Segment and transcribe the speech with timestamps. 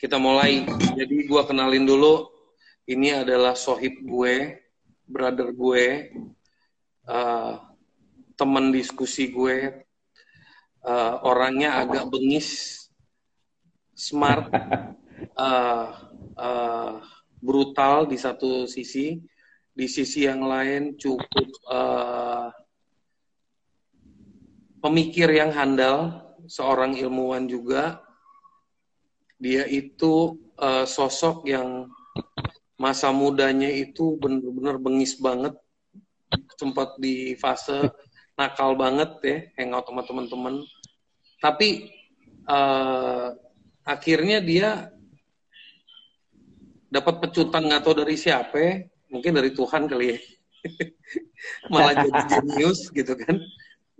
[0.00, 0.64] kita mulai.
[0.96, 2.32] Jadi gue kenalin dulu.
[2.88, 4.58] Ini adalah sohib gue,
[5.04, 6.10] brother gue,
[7.06, 7.60] uh,
[8.34, 9.84] teman diskusi gue.
[10.80, 12.80] Uh, orangnya agak bengis,
[13.92, 14.48] smart,
[15.36, 15.92] uh,
[16.40, 17.04] uh,
[17.44, 19.20] brutal di satu sisi.
[19.70, 22.48] Di sisi yang lain cukup uh,
[24.80, 28.00] pemikir yang handal, seorang ilmuwan juga
[29.40, 31.88] dia itu uh, sosok yang
[32.76, 35.56] masa mudanya itu benar-benar bengis banget.
[36.60, 37.88] Sempat di fase
[38.36, 40.54] nakal banget ya hangout sama teman-teman.
[41.40, 41.88] Tapi
[42.44, 43.32] uh,
[43.88, 44.92] akhirnya dia
[46.92, 50.18] dapat pecutan nggak tahu dari siapa mungkin dari Tuhan kali ya.
[51.72, 53.40] Malah jadi jenius gitu kan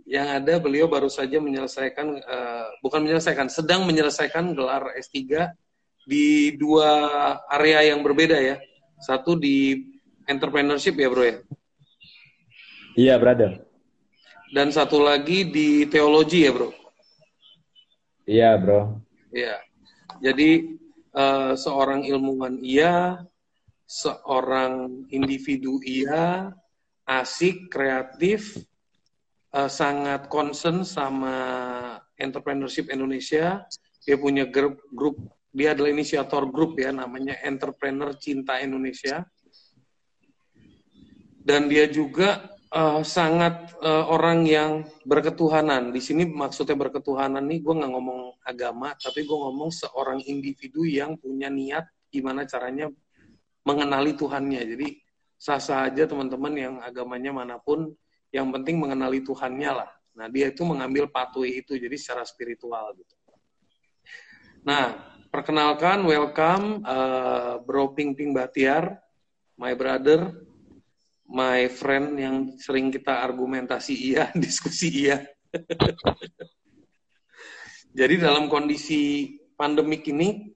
[0.05, 5.51] yang ada beliau baru saja menyelesaikan uh, bukan menyelesaikan sedang menyelesaikan gelar S3
[6.05, 6.89] di dua
[7.47, 8.57] area yang berbeda ya.
[9.01, 9.77] Satu di
[10.29, 11.37] entrepreneurship ya, Bro ya.
[12.97, 13.63] Iya, brother.
[14.51, 16.69] Dan satu lagi di teologi ya, Bro.
[18.27, 18.99] Iya, Bro.
[19.31, 19.57] Iya.
[20.21, 20.77] Jadi
[21.15, 23.23] uh, seorang ilmuwan iya,
[23.87, 26.51] seorang individu iya,
[27.07, 28.59] asik, kreatif,
[29.55, 31.35] uh, sangat concern sama
[32.15, 33.63] entrepreneurship Indonesia.
[34.01, 35.19] Dia punya grup, grup
[35.51, 39.27] dia adalah inisiator grup ya namanya Entrepreneur Cinta Indonesia.
[41.41, 44.71] Dan dia juga uh, sangat uh, orang yang
[45.03, 45.91] berketuhanan.
[45.91, 51.17] Di sini maksudnya berketuhanan nih gue nggak ngomong agama, tapi gue ngomong seorang individu yang
[51.17, 52.87] punya niat gimana caranya
[53.65, 54.61] mengenali Tuhannya.
[54.63, 54.87] Jadi
[55.41, 57.89] sah-sah aja teman-teman yang agamanya mana pun
[58.31, 59.91] yang penting mengenali Tuhannya lah.
[60.15, 63.15] Nah, dia itu mengambil pathway itu, jadi secara spiritual gitu.
[64.63, 64.95] Nah,
[65.31, 68.99] perkenalkan, welcome uh, Bro Ping Ping Batiar,
[69.55, 70.35] my brother,
[71.27, 75.23] my friend yang sering kita argumentasi iya, diskusi iya.
[77.91, 80.51] jadi dalam kondisi pandemik ini,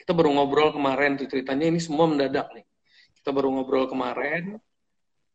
[0.00, 2.64] kita baru ngobrol kemarin tuh ceritanya ini semua mendadak nih.
[3.20, 4.56] Kita baru ngobrol kemarin,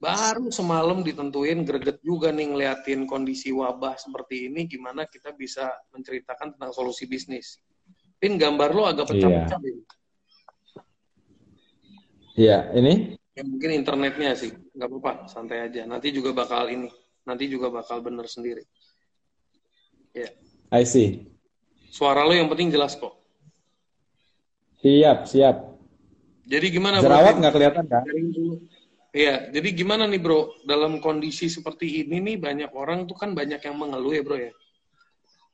[0.04, 6.60] baru semalam ditentuin greget juga nih ngeliatin kondisi wabah seperti ini gimana kita bisa menceritakan
[6.60, 7.64] tentang solusi bisnis.
[8.20, 9.80] Pin gambar lo agak pecah-pecah Iya,
[12.36, 13.16] iya ini?
[13.34, 15.88] Ya mungkin internetnya sih, nggak apa-apa, santai aja.
[15.88, 16.92] Nanti juga bakal ini,
[17.24, 18.62] nanti juga bakal bener sendiri.
[20.14, 20.30] Ya.
[20.70, 21.32] I see.
[21.90, 23.16] Suara lo yang penting jelas kok.
[24.84, 25.58] Siap, siap.
[26.44, 27.00] Jadi gimana?
[27.00, 28.04] Jerawat nggak kelihatan kan?
[29.14, 33.62] Iya, jadi gimana nih bro, dalam kondisi seperti ini nih banyak orang tuh kan banyak
[33.62, 34.50] yang mengeluh ya bro ya.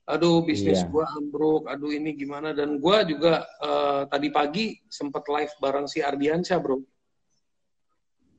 [0.08, 0.88] Aduh bisnis Iya.
[0.88, 6.00] gua ambruk, aduh ini gimana dan gua juga eh, tadi pagi sempat live bareng si
[6.00, 6.80] Ardiansyah bro.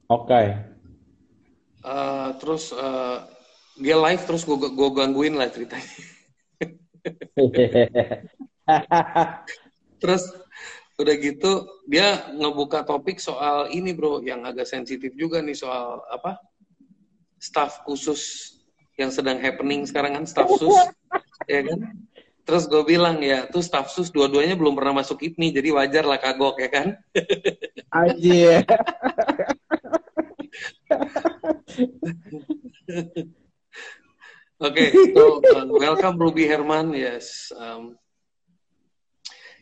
[0.08, 0.56] Oke.
[1.84, 3.19] Eh, terus eh,
[3.76, 5.84] dia live terus gua, gua gangguin lah ceritanya.
[10.00, 10.25] Terus
[11.00, 16.37] udah gitu dia ngebuka topik soal ini bro yang agak sensitif juga nih soal apa?
[17.41, 18.53] Staff khusus
[19.00, 20.77] yang sedang happening sekarang kan staff sus
[21.49, 21.97] ya kan?
[22.44, 26.21] Terus gue bilang ya tuh staff sus dua-duanya belum pernah masuk IPNI jadi wajar lah
[26.21, 27.00] kagok ya kan?
[27.97, 28.69] Anjir.
[34.61, 34.84] oke
[35.15, 36.93] so uh, welcome Ruby Herman.
[36.93, 37.97] Yes um,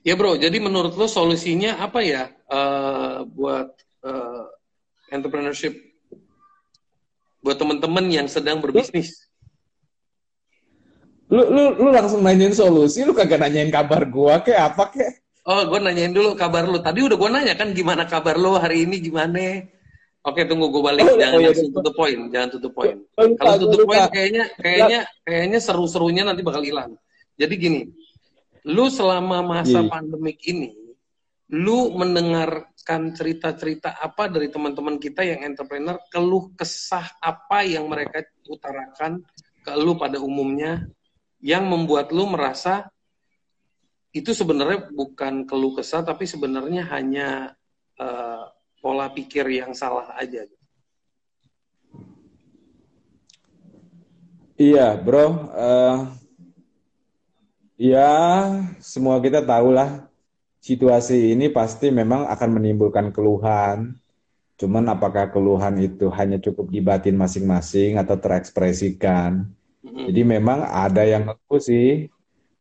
[0.06, 3.69] Ya bro, jadi menurut lo solusinya apa ya uh, buat
[4.06, 4.47] uh,
[5.10, 5.75] entrepreneurship
[7.42, 9.28] buat teman-teman yang sedang berbisnis?
[11.28, 15.14] Lu, lu, lu langsung nanyain solusi, lu kagak nanyain kabar gua kayak apa kayak?
[15.48, 16.76] Oh, gue nanyain dulu kabar lo.
[16.84, 19.64] Tadi udah gue nanya kan gimana kabar lo hari ini gimana?
[20.20, 21.08] Oke, tunggu gue balik.
[21.08, 21.76] Oh, iya, jangan oh, iya, langsung iya.
[21.76, 22.98] to the point, jangan to the point.
[23.16, 27.00] Oh, Kalau to the point kayaknya kayaknya kayaknya seru-serunya nanti bakal hilang.
[27.41, 27.81] Jadi gini,
[28.66, 29.91] lu selama masa Iya.
[29.91, 30.74] pandemik ini,
[31.52, 39.25] lu mendengarkan cerita-cerita apa dari teman-teman kita yang entrepreneur, keluh kesah apa yang mereka utarakan
[39.64, 40.84] ke lu pada umumnya
[41.38, 42.90] yang membuat lu merasa
[44.10, 47.52] itu sebenarnya bukan keluh kesah tapi sebenarnya hanya
[48.00, 48.44] eh,
[48.81, 50.46] pola pikir yang salah aja.
[54.58, 55.26] Iya, bro.
[55.54, 55.96] Eh,
[57.78, 58.10] ya,
[58.82, 60.08] semua kita tahu lah
[60.69, 63.96] situasi ini pasti memang akan menimbulkan keluhan.
[64.60, 69.46] Cuman apakah keluhan itu hanya cukup di batin masing-masing atau terekspresikan?
[70.06, 71.88] Jadi memang ada yang ngaku sih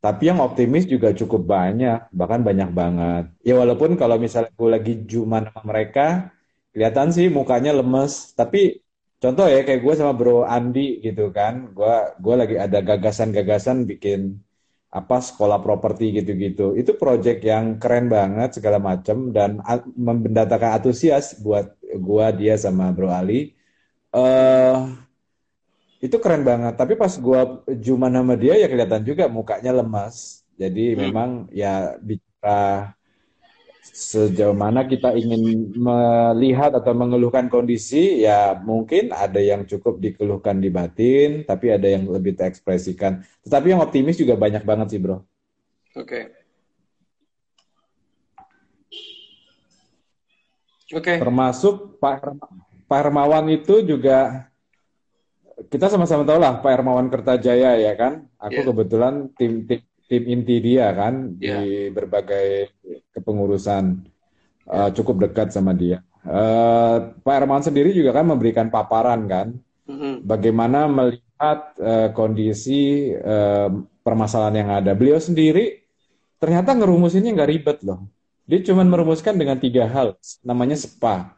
[0.04, 3.24] Tapi yang optimis juga cukup banyak, bahkan banyak banget.
[3.44, 6.32] Ya walaupun kalau misalnya gue lagi juman sama mereka,
[6.72, 8.32] kelihatan sih mukanya lemes.
[8.38, 8.80] Tapi
[9.20, 11.94] contoh ya kayak gue sama Bro Andi gitu kan, gue
[12.24, 14.40] gue lagi ada gagasan-gagasan bikin
[14.88, 16.74] apa sekolah properti gitu-gitu.
[16.80, 19.60] Itu project yang keren banget segala macam dan
[19.96, 23.54] mendatangkan antusias buat gue dia sama Bro Ali.
[24.16, 24.96] Uh,
[25.98, 30.94] itu keren banget tapi pas gua cuma nama dia ya kelihatan juga mukanya lemas jadi
[30.94, 30.98] hmm.
[30.98, 32.94] memang ya bicara
[33.94, 40.70] sejauh mana kita ingin melihat atau mengeluhkan kondisi ya mungkin ada yang cukup dikeluhkan di
[40.72, 45.24] batin tapi ada yang lebih terekspresikan tetapi yang optimis juga banyak banget sih bro oke
[45.96, 46.24] okay.
[50.92, 51.18] oke okay.
[51.18, 52.36] termasuk Pak
[52.88, 54.48] Pak Hermawan itu juga
[55.68, 58.30] kita sama-sama tahu lah Pak Hermawan Kertajaya ya kan.
[58.38, 58.68] Aku yeah.
[58.70, 61.60] kebetulan tim, tim tim inti dia kan yeah.
[61.62, 62.72] di berbagai
[63.12, 64.08] kepengurusan
[64.66, 64.88] yeah.
[64.88, 66.02] uh, cukup dekat sama dia.
[66.28, 69.56] Uh, Pak Hermawan sendiri juga kan memberikan paparan kan,
[69.88, 70.28] mm-hmm.
[70.28, 73.72] bagaimana melihat uh, kondisi uh,
[74.04, 74.92] permasalahan yang ada.
[74.92, 75.88] Beliau sendiri
[76.36, 78.08] ternyata ngerumusinnya nggak ribet loh.
[78.48, 81.36] Dia cuma merumuskan dengan tiga hal, namanya SPA.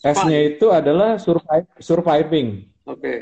[0.00, 2.70] S-nya itu adalah survive, surviving.
[2.86, 2.98] Oke.
[3.02, 3.18] Okay.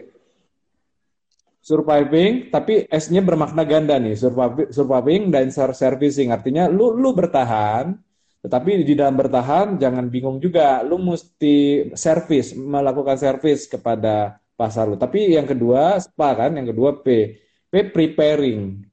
[1.66, 4.14] Surviving, tapi S-nya bermakna ganda nih.
[4.14, 6.30] Surviving, surviving dan servicing.
[6.30, 7.90] Artinya lu lu bertahan,
[8.38, 10.86] tetapi di dalam bertahan jangan bingung juga.
[10.86, 14.94] Lu mesti service, melakukan service kepada pasar lu.
[14.94, 17.34] Tapi yang kedua SPA kan, yang kedua P.
[17.66, 18.86] P preparing.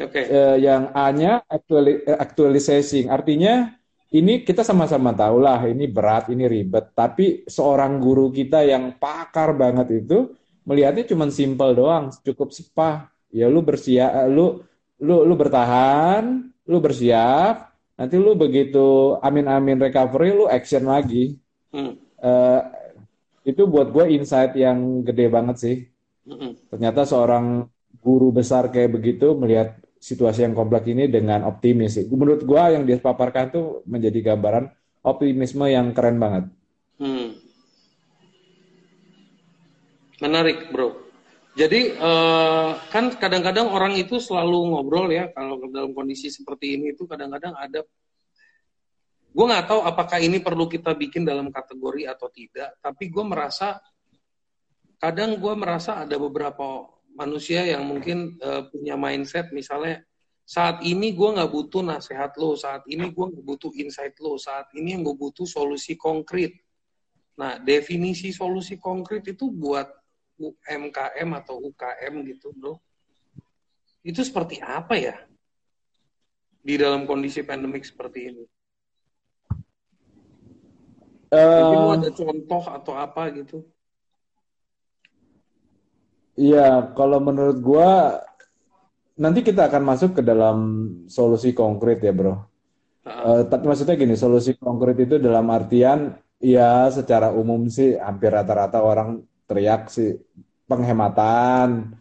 [0.00, 0.08] Oke.
[0.08, 0.24] Okay.
[0.24, 3.12] Eh, yang A-nya actuali actualizing.
[3.12, 3.68] Artinya
[4.16, 6.96] ini kita sama-sama tahu lah ini berat, ini ribet.
[6.96, 10.32] Tapi seorang guru kita yang pakar banget itu
[10.64, 13.08] melihatnya cuma simpel doang, cukup spa.
[13.30, 14.64] Ya lu bersiap, lu
[15.00, 17.72] lu lu bertahan, lu bersiap.
[17.94, 21.38] Nanti lu begitu amin-amin recovery, lu action lagi.
[21.70, 21.94] Hmm.
[22.18, 22.60] Uh,
[23.44, 25.76] itu buat gue insight yang gede banget sih.
[26.26, 26.56] Hmm.
[26.72, 27.68] Ternyata seorang
[28.00, 32.00] guru besar kayak begitu melihat situasi yang kompleks ini dengan optimis.
[32.08, 34.68] Menurut gue yang dia paparkan tuh menjadi gambaran
[35.04, 36.44] optimisme yang keren banget.
[36.96, 37.43] Hmm.
[40.24, 41.04] Menarik, bro.
[41.54, 47.06] Jadi uh, kan kadang-kadang orang itu selalu ngobrol ya kalau dalam kondisi seperti ini itu
[47.06, 47.84] kadang-kadang ada
[49.34, 53.78] gue nggak tahu apakah ini perlu kita bikin dalam kategori atau tidak tapi gue merasa
[54.98, 60.02] kadang gue merasa ada beberapa manusia yang mungkin uh, punya mindset misalnya
[60.44, 64.68] saat ini gue nggak butuh nasihat lo, saat ini gue nggak butuh insight lo, saat
[64.76, 66.52] ini yang gue butuh solusi konkret.
[67.40, 69.88] Nah, definisi solusi konkret itu buat
[70.38, 72.78] UMKM atau UKM gitu, bro.
[74.04, 75.16] Itu seperti apa ya
[76.64, 78.44] di dalam kondisi pandemik seperti ini?
[81.34, 83.58] Uh, Mungkin ada contoh atau apa gitu?
[86.34, 88.18] Iya, kalau menurut gua
[89.14, 90.58] nanti kita akan masuk ke dalam
[91.06, 92.42] solusi konkret ya, bro.
[93.04, 98.80] Uh, tapi maksudnya gini, solusi konkret itu dalam artian ya secara umum sih hampir rata-rata
[98.80, 100.16] orang teriak sih
[100.64, 101.96] penghematan,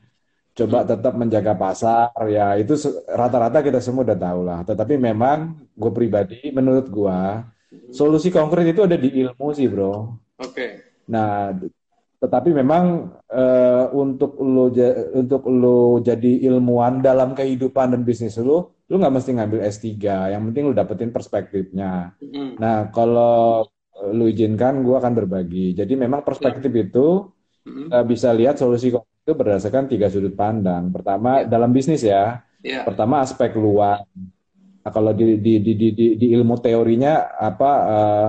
[0.54, 0.90] coba hmm.
[0.94, 2.78] tetap menjaga pasar ya itu
[3.10, 4.60] rata-rata kita semua udah tahu lah.
[4.63, 7.19] Tetapi memang gue pribadi, menurut gue
[7.74, 7.91] hmm.
[7.91, 10.13] solusi konkret itu ada di ilmu sih, bro.
[10.38, 10.53] Oke.
[10.53, 10.72] Okay.
[11.10, 11.51] Nah,
[12.24, 14.72] tetapi memang uh, untuk lo
[15.12, 19.88] untuk lo jadi ilmuwan dalam kehidupan dan bisnis lo, lo nggak mesti ngambil S3.
[20.32, 22.15] Yang penting lo dapetin perspektifnya.
[22.24, 22.63] Mm.
[22.63, 25.75] Nah, kalau lo izinkan, gue akan berbagi.
[25.75, 26.86] Jadi memang perspektif yeah.
[26.88, 27.08] itu
[27.63, 27.88] mm.
[27.91, 30.91] uh, bisa lihat solusi itu berdasarkan tiga sudut pandang.
[30.91, 31.50] Pertama yeah.
[31.50, 32.43] dalam bisnis ya.
[32.63, 32.84] Yeah.
[32.88, 34.03] Pertama aspek luar.
[34.84, 38.27] Nah, kalau di, di, di, di, di, di ilmu teorinya apa uh,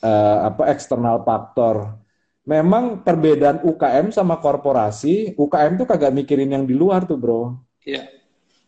[0.00, 2.00] uh, apa eksternal faktor
[2.44, 7.56] memang perbedaan UKM sama korporasi, UKM tuh kagak mikirin yang di luar tuh, Bro.
[7.84, 8.08] Iya.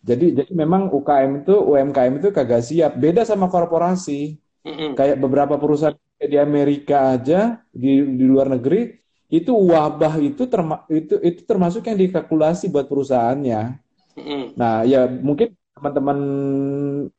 [0.07, 2.97] Jadi jadi memang UKM itu UMKM itu kagak siap.
[2.97, 4.39] Beda sama korporasi.
[4.65, 4.91] Mm -hmm.
[4.99, 11.19] Kayak beberapa perusahaan di Amerika aja di di luar negeri itu wabah itu terma, itu
[11.21, 13.81] itu termasuk yang dikalkulasi buat perusahaannya.
[14.17, 14.47] Mm.
[14.55, 16.19] Nah, ya mungkin teman-teman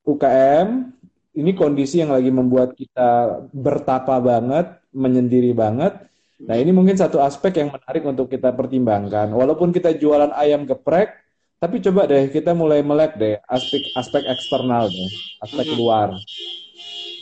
[0.01, 0.95] UKM
[1.37, 7.49] ini kondisi yang lagi membuat kita bertapa banget, menyendiri banget Nah, ini mungkin satu aspek
[7.57, 9.33] yang menarik untuk kita pertimbangkan.
[9.33, 11.17] Walaupun kita jualan ayam geprek,
[11.57, 15.09] tapi coba deh kita mulai melek deh aspek aspek eksternal deh,
[15.41, 16.13] aspek luar.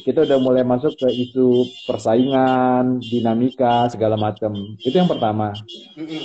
[0.05, 4.53] Kita udah mulai masuk ke isu persaingan, dinamika segala macam.
[4.77, 5.57] Itu yang pertama.
[5.97, 6.23] Mm -hmm.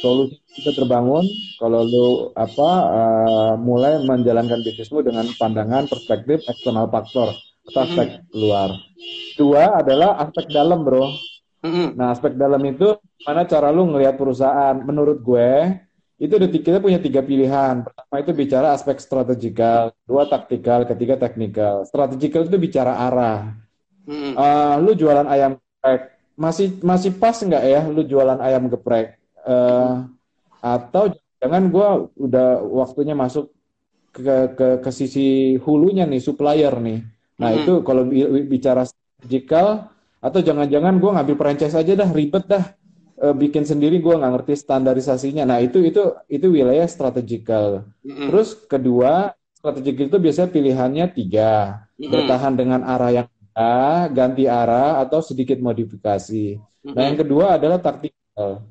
[0.00, 1.22] solusi itu terbangun
[1.58, 7.34] kalau lu apa uh, mulai menjalankan bisnismu dengan pandangan perspektif eksternal faktor
[7.70, 8.34] aspek mm-hmm.
[8.34, 8.70] luar.
[9.38, 11.06] Dua adalah aspek dalam, bro.
[11.62, 11.88] Mm-hmm.
[11.94, 14.74] Nah, aspek dalam itu mana cara lu ngelihat perusahaan?
[14.82, 15.78] Menurut gue
[16.22, 17.82] itu kita punya tiga pilihan.
[17.82, 21.82] Pertama itu bicara aspek strategikal, dua taktikal, ketiga teknikal.
[21.82, 23.58] Strategikal itu bicara arah.
[24.06, 27.82] Uh, lu jualan ayam geprek, masih masih pas nggak ya?
[27.90, 29.18] Lu jualan ayam geprek?
[29.42, 30.06] Uh,
[30.62, 31.10] atau
[31.42, 31.88] jangan gue
[32.22, 33.50] udah waktunya masuk
[34.14, 37.02] ke, ke ke sisi hulunya nih supplier nih
[37.40, 37.58] nah hmm.
[37.64, 38.06] itu kalau
[38.46, 39.90] bicara strategikal
[40.22, 42.62] atau jangan-jangan gue ngambil franchise aja dah ribet dah
[43.16, 48.28] e, bikin sendiri gue nggak ngerti standarisasinya nah itu itu itu wilayah strategikal hmm.
[48.32, 52.10] terus kedua strategikal itu biasanya pilihannya tiga hmm.
[52.10, 56.56] bertahan dengan arah yang A, ganti arah atau sedikit modifikasi.
[56.56, 56.96] Hmm.
[56.96, 58.16] Nah, yang kedua adalah taktik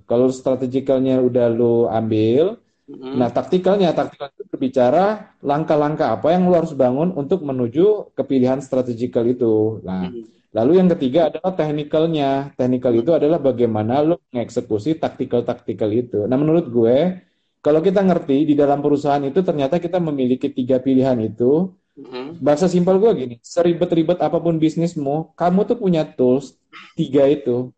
[0.09, 2.57] kalau strategikalnya udah lu ambil,
[2.89, 3.13] mm-hmm.
[3.13, 9.21] nah taktikalnya, taktikal itu berbicara langkah-langkah apa yang lu harus bangun untuk menuju kepilihan strategikal
[9.21, 9.79] itu.
[9.85, 10.40] Nah, mm-hmm.
[10.51, 12.55] Lalu yang ketiga adalah teknikalnya.
[12.55, 16.27] Teknikal itu adalah bagaimana lu mengeksekusi taktikal-taktikal itu.
[16.27, 17.23] Nah, menurut gue,
[17.61, 21.71] kalau kita ngerti di dalam perusahaan itu ternyata kita memiliki tiga pilihan itu.
[21.91, 22.39] Mm-hmm.
[22.39, 26.55] Bahasa simpel gue gini, seribet-ribet apa pun bisnismu, kamu tuh punya tools
[26.95, 27.69] tiga itu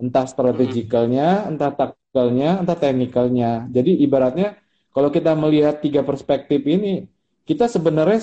[0.00, 3.68] entah strategikalnya, entah taktikalnya, entah teknikalnya.
[3.68, 4.56] Jadi ibaratnya
[4.96, 7.06] kalau kita melihat tiga perspektif ini,
[7.44, 8.18] kita sebenarnya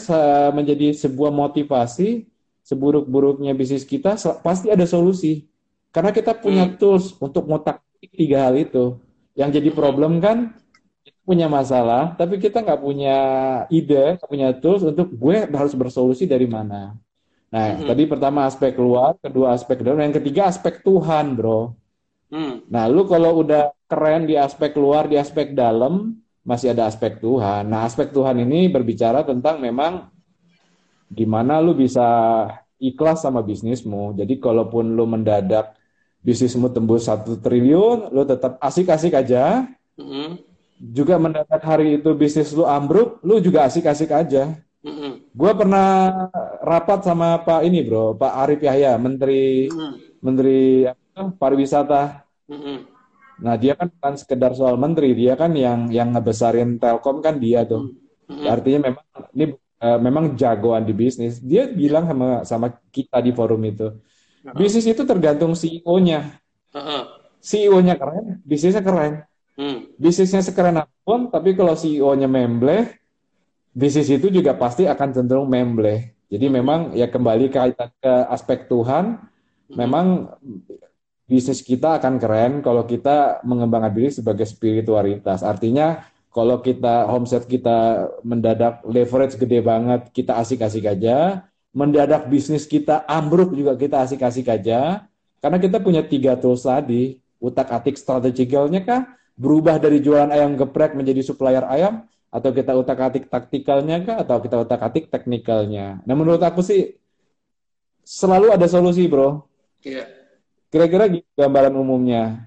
[0.52, 2.26] menjadi sebuah motivasi
[2.68, 5.48] seburuk-buruknya bisnis kita pasti ada solusi.
[5.96, 6.76] Karena kita punya hmm.
[6.76, 7.80] tools untuk ngotak
[8.12, 9.00] tiga hal itu.
[9.40, 10.52] Yang jadi problem kan
[11.24, 13.18] punya masalah, tapi kita nggak punya
[13.72, 16.96] ide, nggak punya tools untuk gue harus bersolusi dari mana.
[17.48, 17.88] Nah, hmm.
[17.88, 21.76] tadi pertama aspek luar, kedua aspek dalam, yang ketiga aspek Tuhan, bro.
[22.28, 22.68] Hmm.
[22.68, 27.68] Nah, lu kalau udah keren di aspek luar, di aspek dalam, masih ada aspek Tuhan.
[27.68, 30.12] Nah, aspek Tuhan ini berbicara tentang memang
[31.12, 32.04] gimana lu bisa
[32.78, 34.16] ikhlas sama bisnismu.
[34.16, 35.76] Jadi, kalaupun lu mendadak
[36.22, 39.68] bisnismu tembus satu triliun, lu tetap asik-asik aja.
[39.98, 40.40] Hmm.
[40.78, 44.54] Juga mendadak hari itu bisnis lu ambruk, lu juga asik-asik aja.
[44.88, 45.12] Mm-hmm.
[45.36, 45.90] Gue pernah
[46.64, 49.94] rapat sama Pak ini bro, Pak Arif Yahya, Menteri mm-hmm.
[50.24, 52.24] Menteri apa, pariwisata.
[52.48, 52.78] Mm-hmm.
[53.44, 57.68] Nah dia kan bukan sekedar soal menteri, dia kan yang yang ngebesarin Telkom kan dia
[57.68, 57.94] tuh.
[58.32, 58.48] Mm-hmm.
[58.48, 59.46] Artinya memang ini
[59.82, 61.42] uh, memang jagoan di bisnis.
[61.42, 64.56] Dia bilang sama sama kita di forum itu, uh-huh.
[64.58, 66.38] bisnis itu tergantung CEO-nya.
[66.74, 67.04] Uh-huh.
[67.42, 69.24] CEO-nya keren, bisnisnya keren.
[69.58, 69.90] Hmm.
[69.98, 72.94] Bisnisnya sekeren apa pun, tapi kalau CEO-nya membleh,
[73.74, 76.14] bisnis itu juga pasti akan cenderung membleh.
[76.30, 79.18] Jadi memang ya kembali kaitan ke aspek Tuhan,
[79.74, 80.30] memang
[81.28, 85.42] bisnis kita akan keren kalau kita mengembangkan diri sebagai spiritualitas.
[85.42, 91.48] Artinya kalau kita homset kita mendadak leverage gede banget, kita asik-asik aja.
[91.74, 95.10] Mendadak bisnis kita ambruk juga kita asik-asik aja.
[95.42, 97.18] Karena kita punya tiga tools tadi.
[97.38, 99.02] Utak-atik strategikalnya kah?
[99.38, 104.58] Berubah dari jualan ayam geprek menjadi supplier ayam atau kita utak-atik taktikalnya kah atau kita
[104.62, 106.02] utak-atik teknikalnya.
[106.04, 106.98] Nah menurut aku sih
[108.04, 109.46] selalu ada solusi bro.
[109.86, 110.10] Iya.
[110.68, 112.47] Kira-kira gambaran umumnya.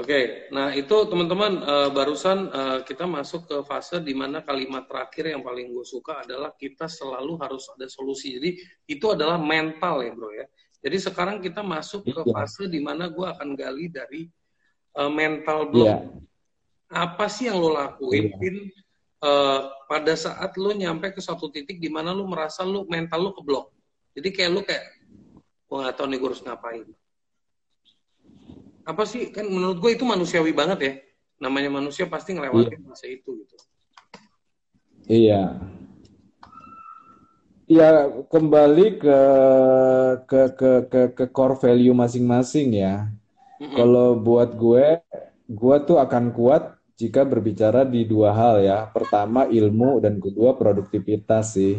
[0.00, 5.36] Oke, nah itu teman-teman uh, barusan uh, kita masuk ke fase di mana kalimat terakhir
[5.36, 8.40] yang paling gue suka adalah kita selalu harus ada solusi.
[8.40, 8.56] Jadi
[8.88, 10.48] itu adalah mental ya bro ya.
[10.80, 12.32] Jadi sekarang kita masuk ke iya.
[12.32, 14.24] fase di mana gue akan gali dari
[14.96, 16.00] uh, mental block.
[16.00, 16.28] Yeah
[16.90, 18.58] apa sih yang lo lakuin iya.
[19.22, 23.32] uh, pada saat lo nyampe ke satu titik di mana lo merasa lo mental lo
[23.38, 23.70] keblok
[24.18, 24.84] jadi kayak lo kayak
[25.70, 26.86] gue nggak tahu nih gue harus ngapain
[28.90, 30.92] apa sih kan menurut gue itu manusiawi banget ya
[31.40, 32.88] namanya manusia pasti ngelewatin iya.
[32.90, 33.56] masa itu gitu
[35.06, 35.42] iya
[37.70, 39.20] Ya kembali ke
[40.26, 43.06] ke ke ke, ke core value masing-masing ya.
[43.62, 43.78] Mm-hmm.
[43.78, 44.98] Kalau buat gue,
[45.46, 48.90] gue tuh akan kuat jika berbicara di dua hal ya.
[48.90, 51.78] Pertama ilmu dan kedua produktivitas sih.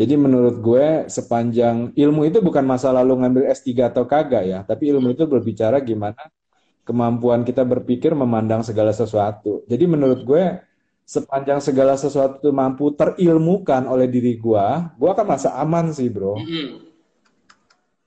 [0.00, 4.88] Jadi menurut gue sepanjang ilmu itu bukan masalah lo ngambil S3 atau kagak ya, tapi
[4.88, 6.32] ilmu itu berbicara gimana
[6.88, 9.60] kemampuan kita berpikir memandang segala sesuatu.
[9.68, 10.44] Jadi menurut gue
[11.04, 14.66] sepanjang segala sesuatu mampu terilmukan oleh diri gue,
[14.96, 16.40] gue akan merasa aman sih bro.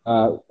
[0.04, 0.42] Uh,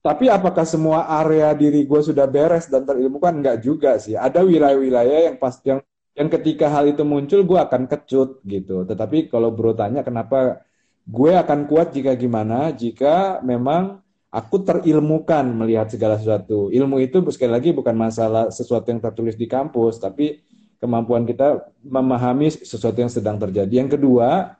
[0.00, 3.36] tapi apakah semua area diri gue sudah beres dan terilmukan?
[3.36, 4.16] Enggak juga sih.
[4.16, 5.84] Ada wilayah-wilayah yang pas yang
[6.16, 8.88] yang ketika hal itu muncul gue akan kecut gitu.
[8.88, 10.64] Tetapi kalau bro tanya kenapa
[11.06, 12.74] gue akan kuat jika gimana?
[12.74, 14.04] Jika memang
[14.36, 16.68] Aku terilmukan melihat segala sesuatu.
[16.68, 20.44] Ilmu itu sekali lagi bukan masalah sesuatu yang tertulis di kampus, tapi
[20.76, 23.80] kemampuan kita memahami sesuatu yang sedang terjadi.
[23.80, 24.52] Yang kedua,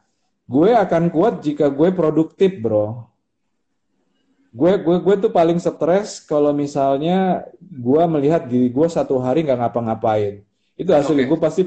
[0.49, 3.05] gue akan kuat jika gue produktif, bro.
[4.49, 9.61] Gue gue gue tuh paling stres kalau misalnya gue melihat diri gue satu hari nggak
[9.61, 10.41] ngapa-ngapain.
[10.73, 11.29] Itu asli okay.
[11.29, 11.63] gue pasti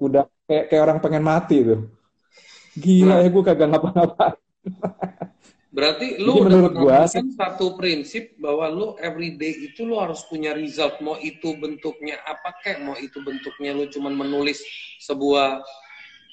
[0.00, 1.92] udah kayak kayak orang pengen mati tuh.
[2.78, 3.22] Gila nah.
[3.24, 4.38] ya gue kagak ngapa-ngapain.
[5.70, 10.98] Berarti lu Jadi udah gua, satu prinsip bahwa lu everyday itu lu harus punya result.
[10.98, 14.58] Mau itu bentuknya apa kek, mau itu bentuknya lu cuman menulis
[14.98, 15.62] sebuah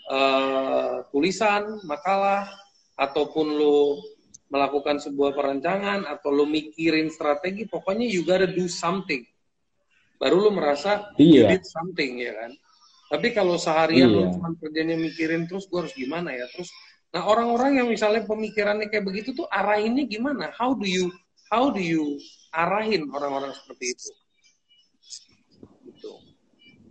[0.10, 2.50] uh, tulisan, makalah,
[2.98, 4.02] ataupun lu
[4.50, 9.22] melakukan sebuah perancangan, atau lu mikirin strategi, pokoknya you gotta do something.
[10.18, 11.46] Baru lu merasa iya.
[11.46, 12.52] you did something, ya kan?
[13.08, 14.28] Tapi kalau seharian iya.
[14.28, 16.44] lu cuma kerjanya mikirin terus, gue harus gimana ya?
[16.52, 16.68] Terus
[17.16, 20.52] Nah orang-orang yang misalnya pemikirannya kayak begitu tuh arahinnya gimana?
[20.52, 21.10] How do you
[21.48, 22.20] how do you
[22.52, 24.10] arahin orang-orang seperti itu?
[25.88, 26.12] Gitu.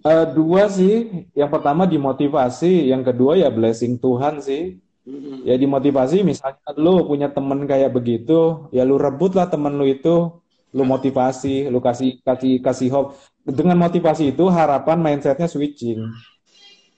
[0.06, 4.80] Uh, dua sih, yang pertama dimotivasi, yang kedua ya blessing Tuhan sih.
[5.06, 5.46] Mm-hmm.
[5.46, 10.42] Ya dimotivasi, misalnya lu punya temen kayak begitu, ya lu rebut lah temen lu itu,
[10.75, 13.14] lu motivasi, lu kasih kasih kasih hope.
[13.47, 16.03] Dengan motivasi itu harapan mindsetnya switching.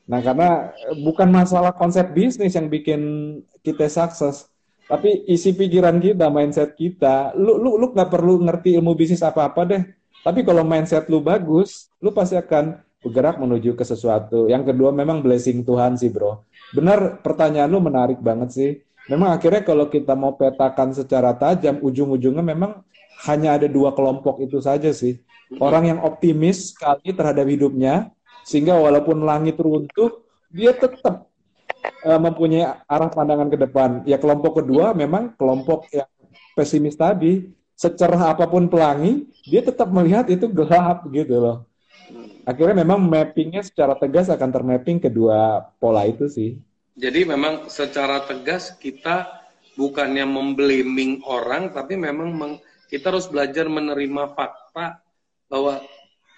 [0.08, 0.72] Nah, karena
[1.04, 3.00] bukan masalah konsep bisnis yang bikin
[3.60, 4.48] kita sukses,
[4.88, 7.36] tapi isi pikiran kita, mindset kita.
[7.36, 9.82] Lu lu lu nggak perlu ngerti ilmu bisnis apa-apa deh.
[10.24, 14.48] Tapi kalau mindset lu bagus, lu pasti akan bergerak menuju ke sesuatu.
[14.48, 16.48] Yang kedua memang blessing Tuhan sih, Bro.
[16.72, 18.70] Benar pertanyaan lu menarik banget sih.
[19.12, 22.80] Memang akhirnya kalau kita mau petakan secara tajam, ujung-ujungnya memang
[23.28, 25.20] hanya ada dua kelompok itu saja sih.
[25.56, 28.12] Orang yang optimis sekali terhadap hidupnya,
[28.44, 30.20] sehingga walaupun langit runtuh,
[30.52, 31.24] dia tetap
[32.04, 34.04] uh, mempunyai arah pandangan ke depan.
[34.04, 36.08] Ya kelompok kedua memang kelompok yang
[36.52, 37.48] pesimis tadi.
[37.78, 41.56] Secerah apa pun pelangi, dia tetap melihat itu gelap gitu loh.
[42.42, 46.58] Akhirnya memang mappingnya secara tegas akan termapping kedua pola itu sih.
[46.98, 49.30] Jadi memang secara tegas kita
[49.78, 52.58] bukannya memblaming orang, tapi memang
[52.90, 54.98] kita harus belajar menerima fakta
[55.48, 55.82] bahwa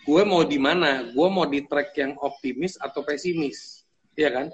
[0.06, 1.04] gue mau di mana?
[1.10, 3.84] Gue mau di track yang optimis atau pesimis,
[4.16, 4.48] ya kan?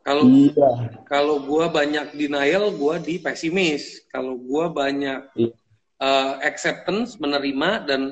[0.00, 0.70] Kalau iya.
[1.04, 4.04] kalau gue banyak denial, gue di pesimis.
[4.08, 5.52] Kalau gue banyak iya.
[6.00, 8.02] uh, acceptance, menerima dan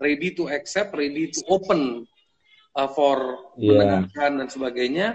[0.00, 2.08] ready to accept, ready to open
[2.74, 3.76] uh, for yeah.
[3.76, 5.08] mendengarkan dan sebagainya,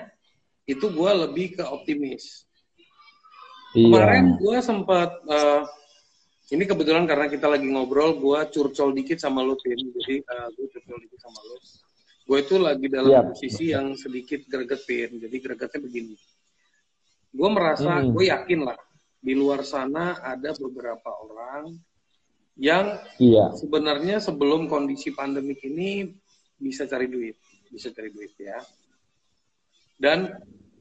[0.69, 2.45] itu gue lebih ke optimis.
[3.73, 3.85] Iya.
[3.89, 5.65] Kemarin gue sempat uh,
[6.49, 9.77] ini kebetulan karena kita lagi ngobrol, gue curcol dikit sama lo, Tim.
[9.77, 11.57] Jadi uh, eh, gue curcol dikit sama lo.
[12.25, 13.25] Gue itu lagi dalam yep.
[13.33, 15.21] posisi yang sedikit gregetin.
[15.21, 16.17] Jadi gregetnya begini.
[17.29, 18.09] Gue merasa, hmm.
[18.13, 18.79] gue yakin lah,
[19.21, 21.77] di luar sana ada beberapa orang
[22.59, 23.53] yang iya.
[23.53, 26.09] sebenarnya sebelum kondisi pandemik ini
[26.57, 27.37] bisa cari duit.
[27.69, 28.57] Bisa cari duit ya.
[30.01, 30.33] Dan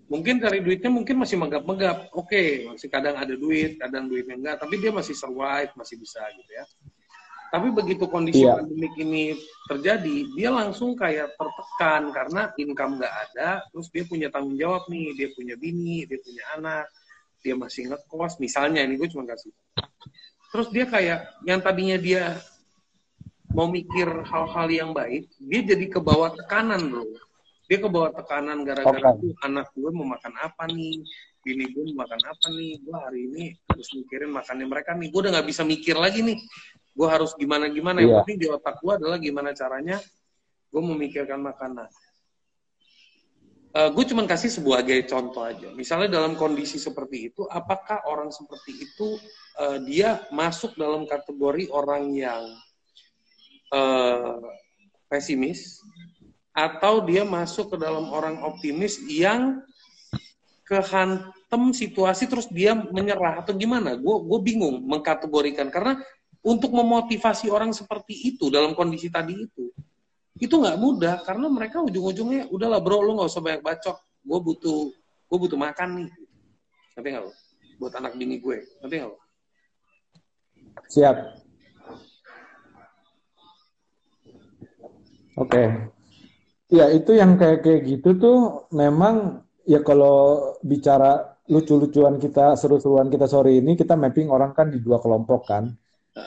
[0.08, 2.10] mungkin cari duitnya mungkin masih megap-megap.
[2.16, 6.24] Oke, okay, masih kadang ada duit, kadang duitnya enggak, tapi dia masih survive, masih bisa
[6.34, 6.64] gitu ya.
[7.48, 8.60] Tapi begitu kondisi yeah.
[8.60, 9.32] pandemik ini
[9.68, 15.16] terjadi, dia langsung kayak tertekan karena income nggak ada, terus dia punya tanggung jawab nih,
[15.16, 16.86] dia punya bini, dia punya anak,
[17.40, 19.52] dia masih ngekos, misalnya ini gue cuma kasih.
[20.52, 22.36] Terus dia kayak yang tadinya dia
[23.48, 27.27] mau mikir hal-hal yang baik, dia jadi ke bawah tekanan bro
[27.68, 29.36] dia ke bawah tekanan gara-gara okay.
[29.44, 31.04] anak gue mau makan apa nih?
[31.44, 32.80] Bini gue mau makan apa nih?
[32.80, 35.12] Gue hari ini harus mikirin makannya mereka nih.
[35.12, 36.40] Gue udah nggak bisa mikir lagi nih
[36.98, 38.18] gue harus gimana gimana yang yeah.
[38.26, 40.02] penting di otak gue adalah gimana caranya
[40.68, 41.86] gue memikirkan makanan.
[43.68, 45.70] Uh, gue cuma kasih sebagai contoh aja.
[45.78, 49.14] Misalnya dalam kondisi seperti itu apakah orang seperti itu
[49.62, 52.42] uh, dia masuk dalam kategori orang yang
[53.70, 54.42] uh,
[55.06, 55.78] pesimis
[56.58, 59.62] atau dia masuk ke dalam orang optimis yang
[60.66, 63.94] kehantem situasi terus dia menyerah atau gimana?
[63.94, 66.02] Gue gue bingung mengkategorikan karena
[66.42, 69.70] untuk memotivasi orang seperti itu dalam kondisi tadi itu
[70.38, 74.90] itu nggak mudah karena mereka ujung-ujungnya udahlah bro lu nggak usah banyak bacot gue butuh
[75.28, 76.10] gue butuh makan nih.
[76.98, 77.32] Tapi nggak lo?
[77.78, 78.58] Buat anak bini gue.
[78.82, 79.18] Tapi nggak lo?
[80.90, 81.16] Siap.
[85.38, 85.54] Oke.
[85.54, 85.97] okay.
[86.68, 88.38] Ya itu yang kayak kayak gitu tuh
[88.76, 94.76] memang ya kalau bicara lucu-lucuan kita, seru-seruan kita sore ini kita mapping orang kan di
[94.84, 95.72] dua kelompok kan.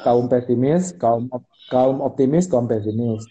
[0.02, 1.30] Kaum pesimis, kaum
[1.70, 3.22] kaum optimis, kaum pesimis.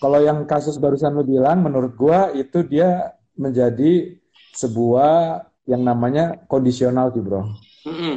[0.00, 4.16] Kalau yang kasus barusan lu bilang menurut gua itu dia menjadi
[4.56, 7.52] sebuah yang namanya kondisional sih, Bro.
[7.84, 8.16] Mm -hmm.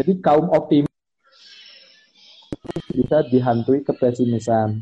[0.00, 0.92] Jadi kaum optimis
[2.88, 4.80] bisa dihantui kepesimisan.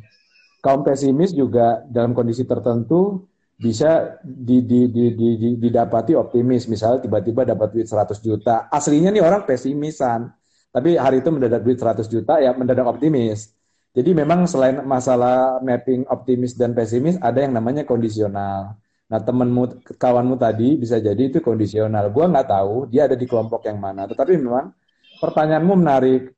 [0.64, 3.28] Kaum pesimis juga dalam kondisi tertentu
[3.60, 6.64] bisa di, di, di, di, di, didapati optimis.
[6.72, 8.66] Misalnya tiba-tiba dapat duit 100 juta.
[8.72, 10.32] Aslinya nih orang pesimisan.
[10.72, 13.52] Tapi hari itu mendadak duit 100 juta ya mendadak optimis.
[13.94, 18.74] Jadi memang selain masalah mapping optimis dan pesimis, ada yang namanya kondisional.
[19.06, 22.10] Nah, temanmu, kawanmu tadi bisa jadi itu kondisional.
[22.10, 24.10] Gua nggak tahu dia ada di kelompok yang mana.
[24.10, 24.74] Tetapi memang
[25.22, 26.33] pertanyaanmu menarik.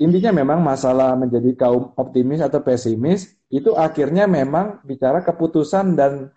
[0.00, 6.32] Intinya memang masalah menjadi kaum optimis atau pesimis itu akhirnya memang bicara keputusan dan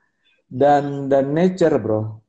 [0.52, 2.20] dan dan nature, bro.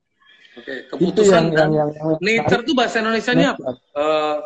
[0.54, 3.70] Oke, keputusan itu yang, yang, yang, yang nature itu bahasa Indonesia-nya apa?
[3.98, 4.36] Uh,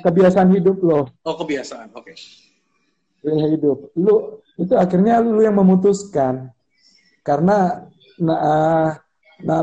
[0.00, 1.04] kebiasaan hidup loh.
[1.28, 1.92] Oh, kebiasaan.
[1.92, 2.16] Oke.
[2.16, 2.48] Okay
[3.24, 3.92] hidup.
[3.96, 6.52] Lu itu akhirnya lu yang memutuskan.
[7.20, 7.84] Karena
[8.16, 8.96] nah,
[9.44, 9.60] nah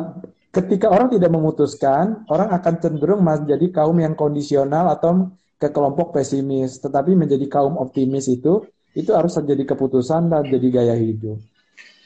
[0.53, 6.77] ketika orang tidak memutuskan, orang akan cenderung menjadi kaum yang kondisional atau ke kelompok pesimis.
[6.81, 8.65] Tetapi menjadi kaum optimis itu
[8.97, 11.37] itu harus terjadi keputusan dan jadi gaya hidup.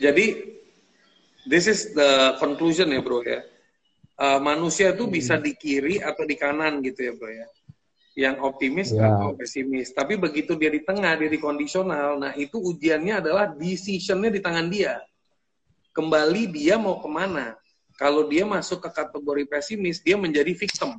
[0.01, 0.55] Jadi
[1.47, 3.43] this is the conclusion ya, Bro ya.
[4.21, 5.13] Uh, manusia itu hmm.
[5.13, 7.47] bisa di kiri atau di kanan gitu ya, Bro ya
[8.15, 9.07] yang optimis ya.
[9.07, 9.95] atau pesimis.
[9.95, 14.67] Tapi begitu dia di tengah, dia di kondisional, nah itu ujiannya adalah decisionnya di tangan
[14.67, 14.99] dia.
[15.95, 17.55] Kembali dia mau ke mana?
[17.95, 20.97] Kalau dia masuk ke kategori pesimis, dia menjadi victim,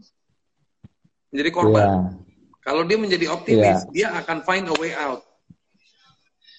[1.32, 1.88] menjadi korban.
[1.88, 2.00] Ya.
[2.62, 3.90] Kalau dia menjadi optimis, ya.
[3.90, 5.26] dia akan find a way out.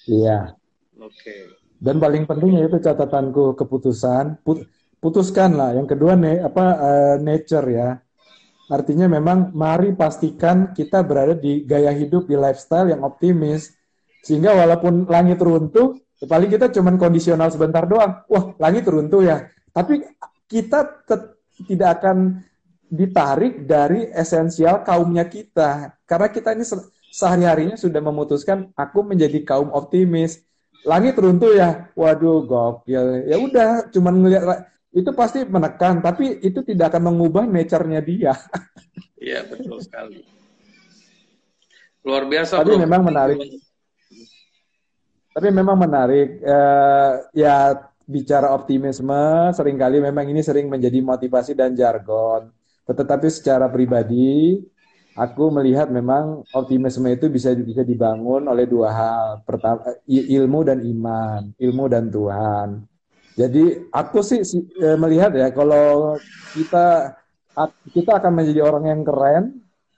[0.07, 0.55] Iya.
[0.99, 1.15] Oke.
[1.15, 1.41] Okay.
[1.79, 4.67] Dan paling pentingnya itu catatanku keputusan, put,
[4.99, 5.75] putuskanlah.
[5.75, 8.03] Yang kedua nih apa uh, nature ya
[8.71, 13.75] Artinya memang mari pastikan kita berada di gaya hidup, di lifestyle yang optimis.
[14.23, 18.23] Sehingga walaupun langit runtuh, ya paling kita cuma kondisional sebentar doang.
[18.31, 19.51] Wah, langit runtuh ya.
[19.75, 20.07] Tapi
[20.47, 21.05] kita
[21.67, 22.39] tidak akan
[22.93, 25.97] ditarik dari esensial kaumnya kita.
[26.05, 26.61] Karena kita ini
[27.09, 30.45] sehari-harinya sudah memutuskan aku menjadi kaum optimis.
[30.85, 33.25] Langit runtuh ya, waduh gokil.
[33.25, 38.37] Ya udah, cuman ngeliat itu pasti menekan, tapi itu tidak akan mengubah nature-nya dia.
[39.23, 40.19] Iya, betul sekali.
[42.03, 42.83] Luar biasa, Tapi bro.
[42.83, 43.39] memang menarik.
[45.31, 46.43] Tapi memang menarik.
[46.43, 47.71] Uh, ya,
[48.03, 52.51] bicara optimisme, sering kali memang ini sering menjadi motivasi dan jargon.
[52.83, 54.59] Tetapi secara pribadi,
[55.15, 59.27] aku melihat memang optimisme itu bisa bisa dibangun oleh dua hal.
[59.47, 62.83] Pertama, ilmu dan iman, ilmu dan Tuhan.
[63.33, 64.45] Jadi aku sih
[64.77, 66.13] e, melihat ya kalau
[66.53, 67.17] kita
[67.89, 69.43] kita akan menjadi orang yang keren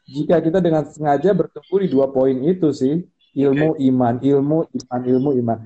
[0.08, 3.04] jika kita dengan sengaja bertumbuh di dua poin itu sih
[3.36, 5.60] ilmu iman ilmu iman ilmu iman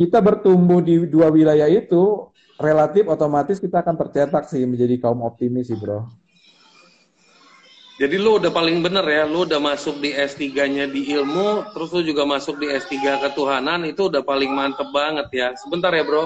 [0.00, 5.68] kita bertumbuh di dua wilayah itu relatif otomatis kita akan tercetak sih menjadi kaum optimis
[5.68, 6.08] sih bro.
[8.00, 12.00] Jadi lu udah paling bener ya, lu udah masuk di S3-nya di ilmu, terus lu
[12.00, 15.52] juga masuk di S3 ketuhanan, itu udah paling mantep banget ya.
[15.60, 16.24] Sebentar ya bro,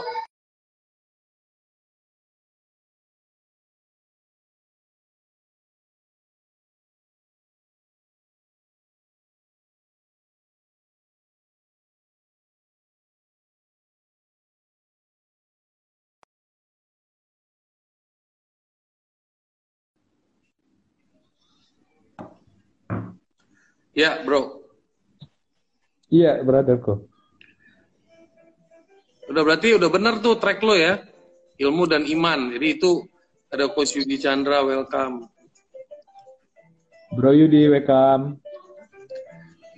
[23.94, 24.66] Ya, bro.
[26.10, 27.06] Iya, brotherku.
[29.30, 30.98] Udah berarti udah bener tuh track lo ya.
[31.62, 32.50] Ilmu dan iman.
[32.50, 33.06] Jadi itu
[33.54, 35.30] ada Coach Yudi Chandra, welcome.
[37.14, 38.42] Bro Yudi, welcome.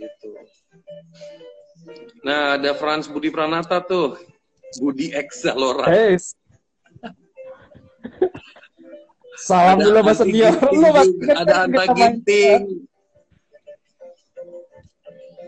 [0.00, 0.28] Gitu.
[2.24, 4.16] Nah, ada Franz Budi Pranata tuh.
[4.80, 5.84] Budi Exalora.
[5.92, 6.16] Hey.
[9.36, 10.48] Salam dulu Mas Dio.
[11.36, 12.88] Ada Anta Ginting.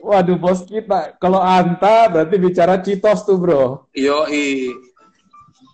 [0.09, 3.85] Waduh bos kita, kalau Anta berarti bicara Citos tuh bro.
[3.93, 4.73] Yo i.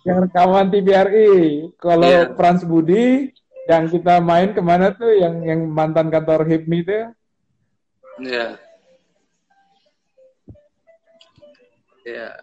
[0.03, 1.71] Yang rekaman TVRI.
[1.79, 2.35] Kalau yeah.
[2.35, 3.31] Frans Budi
[3.71, 6.93] yang kita main ke mana tuh yang yang mantan kantor HIPMI tuh?
[6.93, 7.07] Iya.
[8.19, 8.51] Yeah.
[12.03, 12.27] Iya.
[12.27, 12.33] Yeah.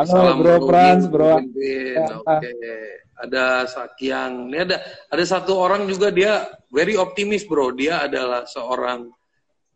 [0.00, 1.36] Halo Salam bro Frans, bro.
[1.52, 2.16] Ya.
[2.16, 2.48] Oke.
[2.48, 2.84] Okay.
[3.28, 4.48] Ada Sakyang.
[4.48, 4.80] Ini ada
[5.12, 7.76] ada satu orang juga dia very optimis bro.
[7.76, 9.12] Dia adalah seorang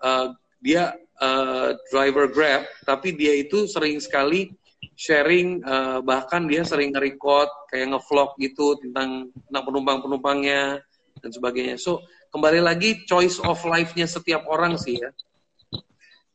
[0.00, 4.50] uh, dia uh, driver Grab, tapi dia itu sering sekali
[4.98, 10.82] sharing, uh, bahkan dia sering nge-record kayak nge-vlog gitu tentang tentang penumpang-penumpangnya
[11.18, 11.78] dan sebagainya.
[11.78, 15.10] So kembali lagi choice of life-nya setiap orang sih ya.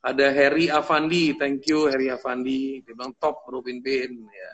[0.04, 4.52] Ada Harry Avandi, thank you Harry Avandi, dia bilang top Bro Bin ya.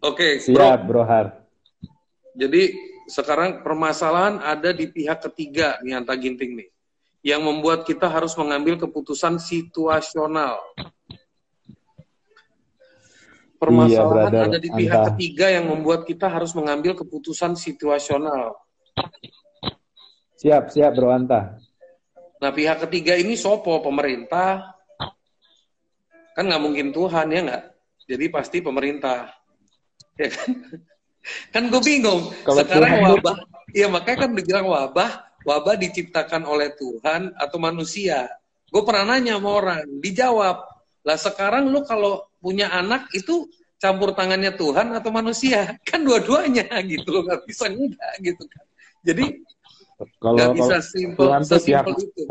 [0.00, 1.44] Oke, okay, siap Bro Har.
[2.36, 2.72] Jadi
[3.08, 6.68] sekarang permasalahan ada di pihak ketiga nih Anta Ginting nih
[7.24, 10.60] yang membuat kita harus mengambil keputusan situasional.
[13.56, 15.08] Permasalahan iya, ada di pihak Anta.
[15.16, 18.52] ketiga yang membuat kita harus mengambil keputusan situasional.
[20.36, 21.56] Siap, siap Bro Anta.
[22.36, 24.76] Nah pihak ketiga ini sopo pemerintah,
[26.36, 27.64] kan nggak mungkin Tuhan ya nggak,
[28.04, 29.32] jadi pasti pemerintah,
[30.20, 30.50] ya kan?
[31.50, 32.30] Kan gue bingung.
[32.46, 33.36] Kalau Sekarang Tuhan wabah,
[33.74, 38.26] iya makanya kan dibilang wabah, wabah diciptakan oleh Tuhan atau manusia.
[38.66, 40.66] Gue pernah nanya sama orang, dijawab.
[41.06, 43.46] Lah sekarang lu kalau punya anak itu
[43.78, 45.70] campur tangannya Tuhan atau manusia?
[45.88, 48.64] Kan dua-duanya gitu loh, nggak bisa enggak gitu kan.
[49.06, 49.24] Jadi
[50.18, 52.26] kalau nggak bisa simpel sesimpel itu.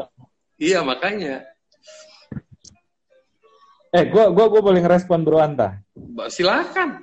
[0.60, 1.48] Iya makanya.
[3.96, 5.80] Eh, gua gua gua boleh ngerespon Bro Anta.
[6.28, 7.00] Silakan.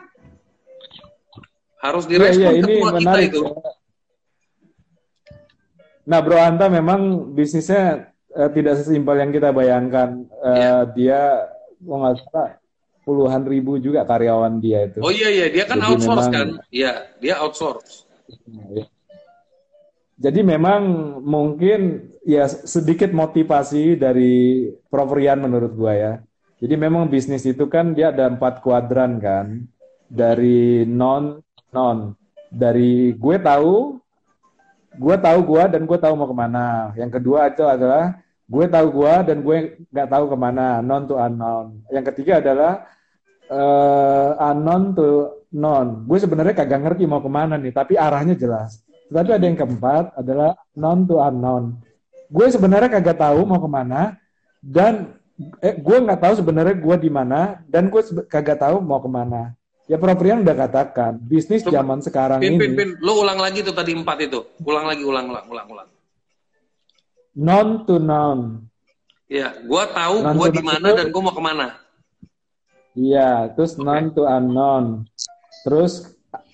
[1.81, 3.41] Harus direspon iya, iya, ini menarik, kita itu.
[3.49, 3.82] Ya.
[6.03, 10.27] Nah, Bro Anta memang bisnisnya uh, tidak sesimpel yang kita bayangkan.
[10.43, 10.81] Uh, yeah.
[10.95, 11.21] Dia
[11.83, 12.51] mau nggak salah
[13.03, 15.03] puluhan ribu juga karyawan dia itu.
[15.03, 16.49] Oh iya iya, dia kan Jadi outsource memang, kan?
[16.71, 18.07] Iya, dia outsource.
[18.47, 18.85] Ya.
[20.23, 20.83] Jadi memang
[21.23, 26.15] mungkin ya sedikit motivasi dari Prof Rian menurut gua ya.
[26.63, 29.67] Jadi memang bisnis itu kan dia ada empat kuadran kan.
[30.07, 31.43] Dari non
[31.75, 32.15] non
[32.53, 33.97] dari gue tahu
[34.97, 36.93] gue tahu gue dan gue tahu mau ke mana.
[36.97, 39.57] Yang kedua itu adalah gue tahu gue dan gue
[39.89, 40.67] nggak tahu ke mana.
[40.85, 41.81] Non to unknown.
[41.89, 42.85] Yang ketiga adalah
[43.49, 45.09] uh, unknown to
[45.53, 48.81] non gue sebenarnya kagak ngerti mau ke mana nih tapi arahnya jelas.
[49.13, 51.81] Tapi ada yang keempat adalah non to unknown.
[52.33, 54.17] Gue sebenarnya kagak tahu mau ke mana
[54.65, 55.21] dan
[55.61, 59.53] eh, gue nggak tahu sebenarnya gue di mana dan gue kagak tahu mau ke mana
[59.91, 62.61] Ya Prof Rian udah katakan, bisnis zaman sekarang pin, ini.
[62.63, 64.39] Pin, pin, Lo ulang lagi tuh tadi empat itu.
[64.63, 65.89] Ulang lagi, ulang, ulang, ulang, ulang.
[67.35, 68.63] Non to non.
[69.27, 71.67] Iya, gua tahu non gua di mana dan gua mau ke mana.
[72.95, 73.83] Iya, terus okay.
[73.83, 74.85] non to unknown.
[75.67, 75.93] Terus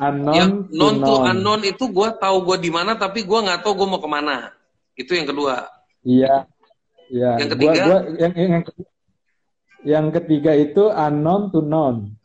[0.00, 3.60] unknown ya, to non to unknown itu gua tahu gua di mana tapi gua nggak
[3.60, 4.56] tahu gua mau ke mana.
[4.96, 5.68] Itu yang kedua.
[6.00, 6.48] Iya.
[7.12, 7.30] Iya.
[7.44, 7.82] Yang ketiga.
[7.84, 8.64] Gua, gua, yang, yang,
[9.84, 12.17] yang ketiga itu unknown to known.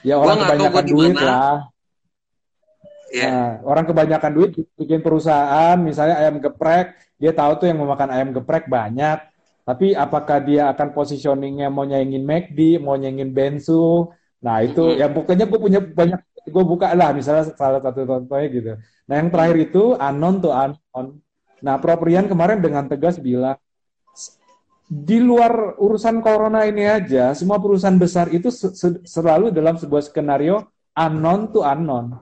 [0.00, 1.68] Ya orang kebanyakan duit lah.
[3.10, 3.26] Yeah.
[3.26, 8.30] Nah, orang kebanyakan duit bikin perusahaan, misalnya ayam geprek, dia tahu tuh yang memakan ayam
[8.30, 9.18] geprek banyak.
[9.66, 14.08] Tapi apakah dia akan positioningnya mau nyaingin McD, mau nyaingin Bensu?
[14.40, 15.00] Nah itu, mm -hmm.
[15.02, 18.72] ya pokoknya gue punya banyak, gue buka lah misalnya salah satu contohnya gitu.
[19.10, 21.06] Nah yang terakhir itu anon tuh anon.
[21.60, 23.58] Nah Proprian kemarin dengan tegas bilang,
[24.90, 28.50] di luar urusan corona ini aja, semua perusahaan besar itu
[29.06, 30.66] selalu dalam sebuah skenario
[30.98, 32.18] unknown to unknown.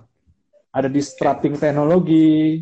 [0.69, 2.61] Ada distracting teknologi,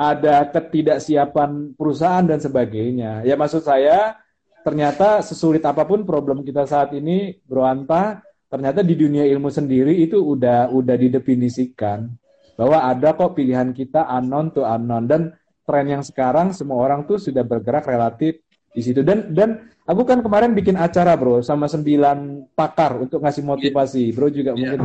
[0.00, 3.28] ada ketidaksiapan perusahaan dan sebagainya.
[3.28, 4.16] Ya maksud saya,
[4.64, 10.00] ternyata sesulit apa pun problem kita saat ini, Bro Anta, ternyata di dunia ilmu sendiri
[10.00, 12.08] itu udah udah didefinisikan
[12.56, 15.36] bahwa ada kok pilihan kita unknown to unknown dan
[15.68, 18.40] tren yang sekarang semua orang tuh sudah bergerak relatif
[18.72, 19.04] di situ.
[19.04, 24.10] Dan dan aku kan kemarin bikin acara bro sama sembilan pakar untuk ngasih motivasi.
[24.10, 24.14] Yeah.
[24.16, 24.74] bro juga yeah.
[24.74, 24.80] mungkin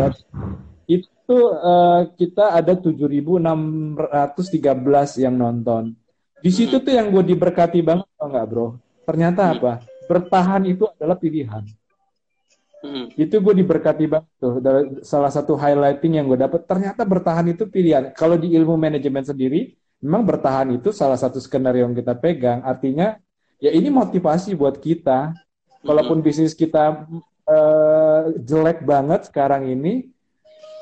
[0.87, 3.99] itu uh, kita ada 7.613
[5.19, 5.91] yang nonton.
[6.39, 8.67] Di situ tuh yang gue diberkati banget atau enggak bro?
[9.03, 9.53] Ternyata hmm.
[9.59, 9.83] apa?
[10.07, 11.67] Bertahan itu adalah pilihan.
[12.77, 13.09] Hmm.
[13.17, 14.61] itu gue diberkati banget tuh.
[15.01, 18.13] Salah satu highlighting yang gue dapat ternyata bertahan itu pilihan.
[18.13, 22.61] Kalau di ilmu manajemen sendiri memang bertahan itu salah satu skenario yang kita pegang.
[22.61, 23.17] Artinya
[23.57, 25.33] ya ini motivasi buat kita.
[25.85, 27.05] Walaupun bisnis kita
[27.47, 30.11] uh, jelek banget sekarang ini,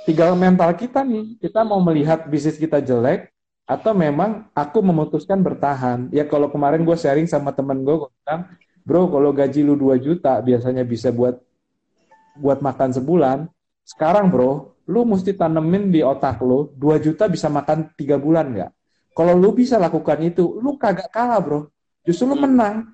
[0.07, 1.37] tinggal mental kita nih.
[1.37, 3.29] Kita mau melihat bisnis kita jelek
[3.65, 6.09] atau memang aku memutuskan bertahan.
[6.13, 8.41] Ya kalau kemarin gue sharing sama temen gue, gue bilang,
[8.85, 11.41] bro kalau gaji lu 2 juta biasanya bisa buat
[12.37, 13.37] buat makan sebulan.
[13.85, 18.71] Sekarang bro, lu mesti tanemin di otak lu 2 juta bisa makan tiga bulan nggak?
[19.15, 21.61] Kalau lu bisa lakukan itu, lu kagak kalah bro.
[22.05, 22.93] Justru lu menang.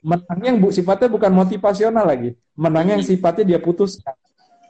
[0.00, 2.32] Menang yang bu, sifatnya bukan motivasional lagi.
[2.56, 4.16] Menang yang sifatnya dia putuskan.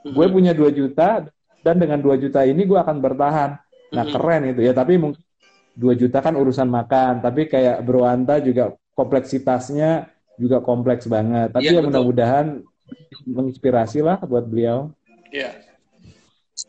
[0.03, 1.27] Gue punya 2 juta,
[1.63, 3.59] dan dengan 2 juta ini gue akan bertahan.
[3.95, 5.23] Nah keren itu ya, tapi mungkin
[5.75, 7.23] 2 juta kan urusan makan.
[7.23, 10.09] Tapi kayak Bro Anta juga kompleksitasnya
[10.41, 11.53] juga kompleks banget.
[11.53, 12.63] Tapi ya, ya mudah-mudahan
[13.27, 14.95] menginspirasi lah buat beliau.
[15.35, 15.59] Iya.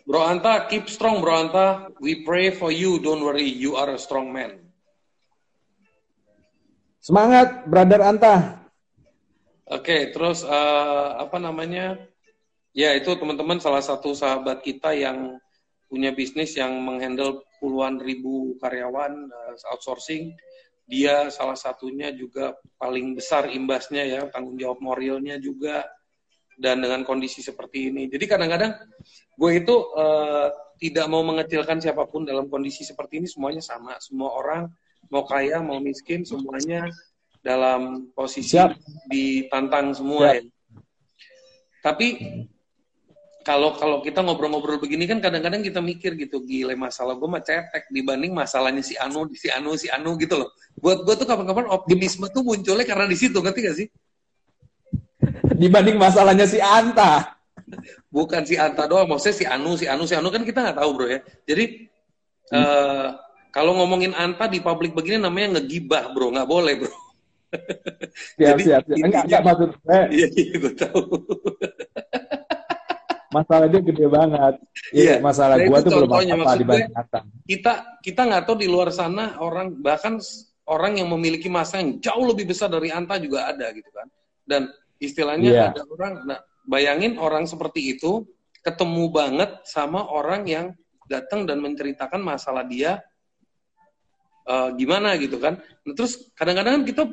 [0.04, 1.88] Bro Anta, keep strong Bro Anta.
[2.04, 4.67] We pray for you, don't worry, you are a strong man.
[7.08, 8.68] Semangat, brother Anta.
[9.64, 11.96] Oke, terus uh, apa namanya?
[12.76, 15.40] Ya itu teman-teman salah satu sahabat kita yang
[15.88, 20.36] punya bisnis yang menghandle puluhan ribu karyawan uh, outsourcing.
[20.88, 25.84] dia salah satunya juga paling besar imbasnya ya tanggung jawab moralnya juga
[26.56, 28.72] dan dengan kondisi seperti ini jadi kadang-kadang
[29.36, 30.48] gue itu uh,
[30.80, 34.72] tidak mau mengecilkan siapa pun dalam kondisi seperti ini semuanya sama semua orang
[35.08, 36.88] mau kaya mau miskin semuanya
[37.40, 38.76] dalam posisi Siap.
[39.08, 40.36] ditantang semua Siap.
[40.36, 40.42] ya
[41.88, 42.08] tapi
[43.48, 47.88] kalau kalau kita ngobrol-ngobrol begini kan kadang-kadang kita mikir gitu gile masalah gue mah cetek
[47.96, 50.52] dibanding masalahnya si Anu si Anu si Anu gitu loh
[50.84, 53.88] buat gue tuh kapan-kapan optimisme tuh munculnya karena di situ ngerti gak sih
[55.56, 57.40] dibanding masalahnya si Anta
[58.12, 60.90] bukan si Anta doang maksudnya si Anu si Anu si Anu kan kita nggak tahu
[60.92, 61.88] bro ya jadi
[62.52, 62.60] hmm.
[62.60, 63.08] uh,
[63.58, 66.94] kalau ngomongin Anta di publik begini namanya ngegibah bro nggak boleh bro
[68.38, 68.98] siap, Jadi, siap, siap.
[69.02, 70.06] Enggak, enggak maksud saya.
[70.12, 71.02] Iya, iya, gue tahu
[73.32, 74.54] masalahnya gede banget.
[74.96, 75.18] Iya, yeah.
[75.20, 76.92] masalah nah, gua tuh belum apa-apa dibanding
[77.44, 80.20] Kita kita nggak tahu di luar sana orang bahkan
[80.68, 84.08] orang yang memiliki masa yang jauh lebih besar dari Anta juga ada gitu kan.
[84.48, 85.70] Dan istilahnya yeah.
[85.72, 88.26] ada orang nah bayangin orang seperti itu
[88.64, 90.66] ketemu banget sama orang yang
[91.08, 93.00] datang dan menceritakan masalah dia
[94.48, 95.60] uh, gimana gitu kan.
[95.60, 97.06] Nah, terus kadang-kadang kita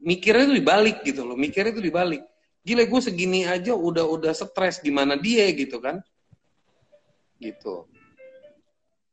[0.00, 2.22] mikirnya itu dibalik gitu loh, mikirnya itu dibalik.
[2.64, 6.00] Gila gue segini aja udah udah stres gimana dia gitu kan.
[7.40, 7.88] Gitu.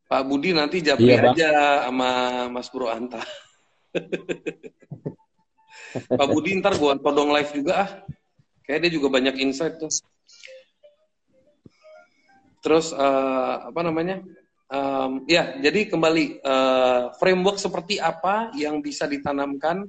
[0.08, 1.52] Pak Budi nanti japri iya, aja
[1.88, 2.12] sama
[2.48, 3.20] Mas Bro Anta.
[6.20, 7.90] Pak Budi ntar gue todong live juga ah.
[8.68, 9.92] Kayak dia juga banyak insight tuh.
[12.60, 14.20] Terus uh, apa namanya
[14.72, 19.88] um, ya jadi kembali uh, framework seperti apa yang bisa ditanamkan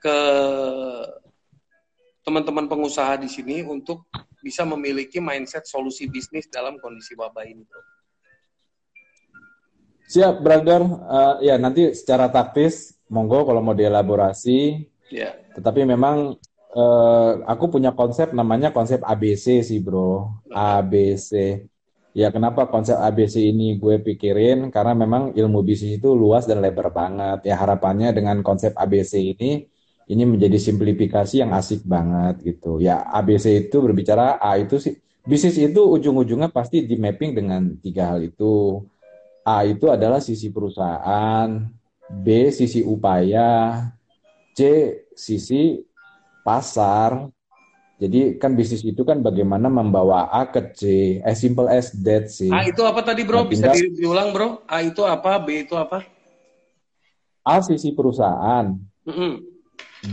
[0.00, 0.18] ke
[2.24, 4.06] teman-teman pengusaha di sini untuk
[4.40, 7.82] bisa memiliki mindset solusi bisnis dalam kondisi wabah ini, bro.
[10.10, 10.82] Siap, brother.
[11.06, 14.90] Uh, ya nanti secara taktis, monggo kalau mau dielaborasi.
[15.12, 15.38] Ya.
[15.54, 16.34] Tetapi memang
[16.74, 20.42] uh, aku punya konsep namanya konsep ABC sih, bro.
[20.50, 21.62] ABC.
[22.10, 26.90] Ya kenapa konsep ABC ini gue pikirin karena memang ilmu bisnis itu luas dan lebar
[26.90, 27.46] banget.
[27.46, 29.62] Ya harapannya dengan konsep ABC ini
[30.10, 32.82] ini menjadi simplifikasi yang asik banget gitu.
[32.82, 38.10] Ya ABC itu berbicara A itu sih bisnis itu ujung-ujungnya pasti di mapping dengan tiga
[38.14, 38.82] hal itu.
[39.46, 41.48] A itu adalah sisi perusahaan,
[42.10, 43.86] B sisi upaya,
[44.52, 44.60] C
[45.14, 45.78] sisi
[46.42, 47.30] pasar.
[48.00, 50.82] Jadi kan bisnis itu kan bagaimana membawa A ke C,
[51.20, 52.48] as simple as that sih.
[52.48, 53.44] A itu apa tadi bro?
[53.44, 54.64] Nah, Bisa diulang bro?
[54.64, 55.36] A itu apa?
[55.44, 56.08] B itu apa?
[57.44, 58.72] A sisi perusahaan.
[59.04, 59.32] Mm -hmm.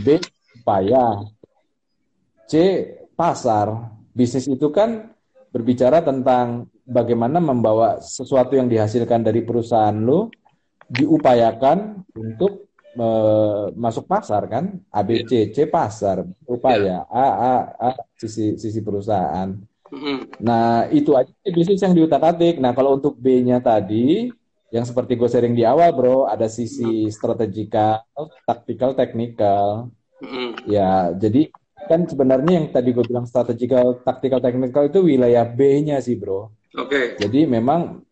[0.04, 0.20] B
[0.60, 1.24] upaya,
[2.44, 2.84] C
[3.16, 3.96] pasar.
[4.12, 5.08] Bisnis itu kan
[5.48, 10.28] berbicara tentang bagaimana membawa sesuatu yang dihasilkan dari perusahaan lu
[10.92, 12.67] diupayakan untuk
[13.76, 19.54] masuk pasar kan A B C pasar upaya A A A sisi sisi perusahaan.
[20.40, 22.60] Nah itu aja bisnis yang diutak atik.
[22.60, 24.28] Nah kalau untuk B-nya tadi
[24.68, 28.04] yang seperti gue sharing di awal bro ada sisi strategikal
[28.44, 29.88] taktikal teknikal
[30.20, 30.68] mm.
[30.68, 31.48] ya jadi
[31.88, 36.84] kan sebenarnya yang tadi gue bilang strategikal taktikal teknikal itu wilayah B-nya sih bro oke
[36.84, 37.16] okay.
[37.16, 38.04] jadi memang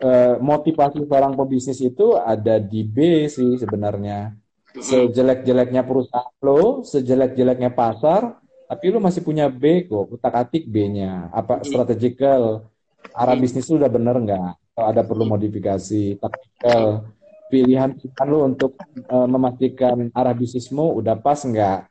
[0.00, 4.32] eh, motivasi seorang pebisnis itu ada di B sih sebenarnya.
[4.76, 11.30] Sejelek-jeleknya perusahaan lo sejelek-jeleknya pasar tapi lo masih punya B kok utak atik B-nya.
[11.30, 12.66] Apa strategikal
[13.14, 14.50] arah bisnis lu udah bener nggak?
[14.76, 16.18] Ada perlu modifikasi?
[16.18, 17.08] Taktikal?
[17.46, 18.74] Pilihan pilihan lu untuk
[19.06, 21.86] uh, memastikan arah bisnismu udah pas nggak?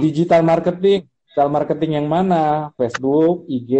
[0.00, 1.04] Digital marketing.
[1.06, 2.72] Digital marketing yang mana?
[2.74, 3.72] Facebook IG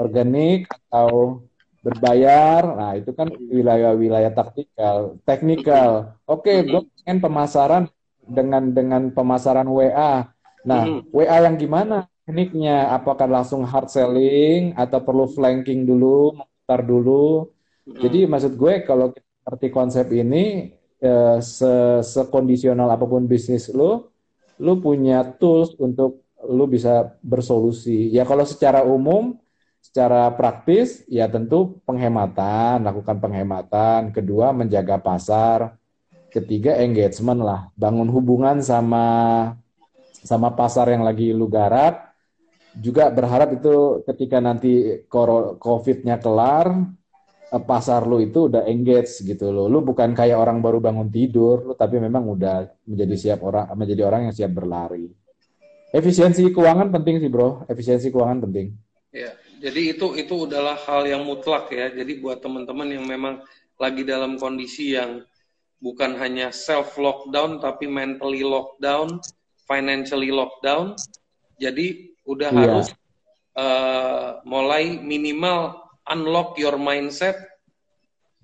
[0.00, 1.44] organik atau
[1.82, 2.62] berbayar.
[2.78, 6.16] Nah itu kan wilayah-wilayah taktikal teknikal.
[6.24, 7.84] Oke okay, gue pengen pemasaran
[8.22, 10.30] dengan dengan pemasaran WA
[10.62, 12.94] nah WA yang gimana tekniknya?
[12.94, 17.50] Apakah langsung hard selling atau perlu flanking dulu memutar dulu?
[17.82, 20.70] Jadi maksud gue kalau kita ngerti konsep ini
[21.02, 24.14] eh, se sekondisional apa pun bisnis lo,
[24.62, 28.10] lo punya tools untuk lo bisa bersolusi.
[28.14, 29.41] Ya kalau secara umum,
[29.92, 34.08] secara praktis, ya tentu penghematan, lakukan penghematan.
[34.16, 35.76] Kedua menjaga pasar.
[36.32, 39.04] Ketiga engagement lah, bangun hubungan sama
[40.24, 42.08] sama pasar yang lagi lu garap.
[42.72, 45.04] Juga berharap itu ketika nanti
[45.60, 46.72] COVID-nya kelar,
[47.52, 49.68] Eh, pasar lu itu udah engage gitu loh.
[49.68, 54.08] Lu bukan kayak orang baru bangun tidur, lu tapi memang udah menjadi siap orang menjadi
[54.08, 55.12] orang yang siap berlari.
[55.92, 57.68] Efisiensi keuangan penting sih, Bro.
[57.68, 58.72] Efisiensi keuangan penting.
[59.12, 61.94] Ya, jadi itu itu adalah hal yang mutlak ya.
[61.94, 63.46] Jadi buat teman-teman yang memang
[63.78, 65.22] lagi dalam kondisi yang
[65.78, 69.22] bukan hanya self lockdown tapi mentally lockdown,
[69.62, 70.98] financially lockdown.
[71.62, 72.58] Jadi udah yeah.
[72.58, 72.86] harus
[73.54, 75.78] uh, mulai minimal
[76.10, 77.38] unlock your mindset,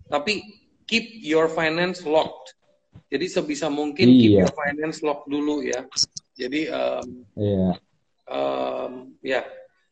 [0.06, 0.46] tapi
[0.86, 2.54] keep your finance locked.
[3.10, 4.20] Jadi sebisa mungkin yeah.
[4.22, 4.40] keep iya.
[4.46, 5.82] your finance locked dulu ya.
[6.38, 7.74] Jadi um, yeah.
[8.30, 9.42] um, ya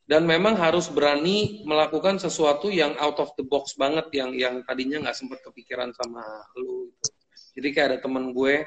[0.07, 5.03] dan memang harus berani melakukan sesuatu yang out of the box banget yang yang tadinya
[5.03, 6.23] nggak sempat kepikiran sama
[6.55, 7.11] lu gitu.
[7.59, 8.63] Jadi kayak ada temen gue,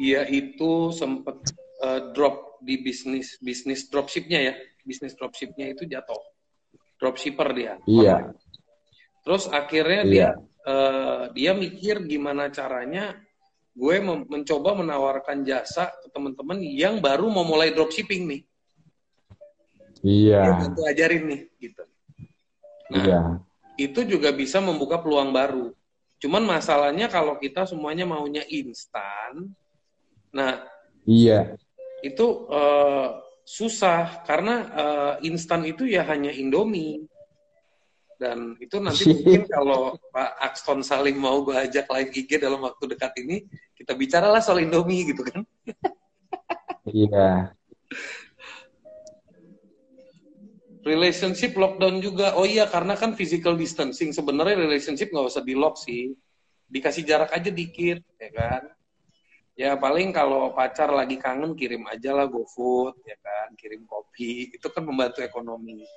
[0.00, 1.38] dia itu sempat
[1.84, 6.18] uh, eh, drop di bisnis bisnis dropshipnya ya, bisnis dropshipnya itu jatuh,
[6.98, 7.74] dropshipper dia.
[7.86, 8.34] Iya.
[9.22, 10.10] Terus akhirnya iya.
[10.10, 10.28] dia
[10.66, 13.14] uh, dia mikir gimana caranya
[13.78, 18.42] gue mencoba menawarkan jasa ke teman-teman yang baru mau mulai dropshipping nih
[20.02, 20.42] Iya.
[20.74, 21.82] Yang ajarin nih gitu.
[22.88, 23.20] Nah, iya.
[23.76, 25.74] itu juga bisa membuka peluang baru.
[26.18, 29.54] Cuman masalahnya kalau kita semuanya maunya instan,
[30.34, 30.66] nah,
[31.06, 31.54] iya.
[32.02, 37.06] Itu uh, susah karena uh, instan itu ya hanya Indomie.
[38.18, 42.98] Dan itu nanti mungkin kalau Pak Axton Salim mau gue ajak live IG dalam waktu
[42.98, 43.46] dekat ini,
[43.78, 45.42] kita bicaralah soal Indomie gitu kan.
[46.88, 47.54] Iya
[50.84, 52.34] relationship lockdown juga.
[52.38, 54.14] Oh iya, karena kan physical distancing.
[54.14, 56.14] Sebenarnya relationship nggak usah di lock sih.
[56.68, 58.62] Dikasih jarak aja dikit, ya kan?
[59.58, 63.56] Ya paling kalau pacar lagi kangen kirim aja lah GoFood, ya kan?
[63.58, 65.82] Kirim kopi, itu kan membantu ekonomi.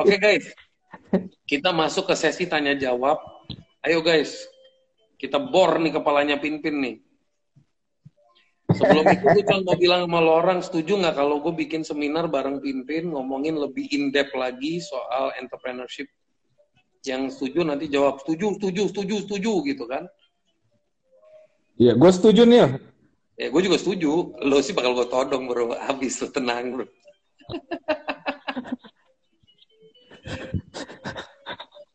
[0.00, 0.46] Oke okay, guys,
[1.46, 3.20] kita masuk ke sesi tanya jawab.
[3.86, 4.34] Ayo guys,
[5.20, 6.96] kita bor nih kepalanya Pinpin nih.
[8.70, 12.30] Sebelum itu gue cuma mau bilang sama lo orang, setuju nggak kalau gue bikin seminar
[12.30, 16.06] bareng Pimpin ngomongin lebih in-depth lagi soal entrepreneurship.
[17.02, 20.04] Yang setuju nanti jawab setuju, setuju, setuju, setuju gitu kan.
[21.80, 22.76] Iya, gue setuju nih.
[23.40, 24.36] Ya, gue juga setuju.
[24.44, 26.86] Lo sih bakal gue todong bro, habis lo tenang bro.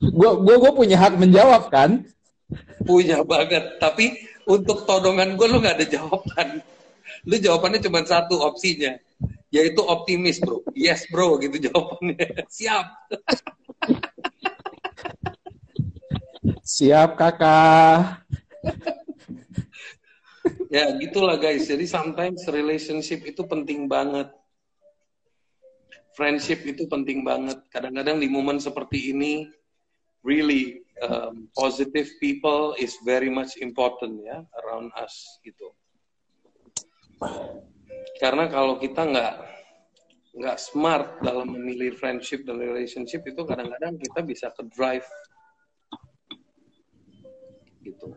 [0.05, 2.03] gue gue gue punya hak menjawab kan?
[2.81, 6.61] Punya banget, tapi untuk todongan gue lu nggak ada jawaban.
[7.25, 8.93] Lu jawabannya cuma satu opsinya,
[9.49, 10.61] yaitu optimis bro.
[10.77, 12.45] Yes bro, gitu jawabannya.
[12.57, 12.85] Siap.
[16.61, 18.21] Siap kakak.
[20.69, 21.65] ya gitulah guys.
[21.65, 24.29] Jadi sometimes relationship itu penting banget.
[26.13, 27.59] Friendship itu penting banget.
[27.73, 29.51] Kadang-kadang di momen seperti ini,
[30.23, 35.73] really um, positive people is very much important ya around us gitu.
[38.19, 39.35] Karena kalau kita nggak
[40.35, 45.07] nggak smart dalam memilih friendship dan relationship itu kadang-kadang kita bisa ke drive
[47.83, 48.15] gitu.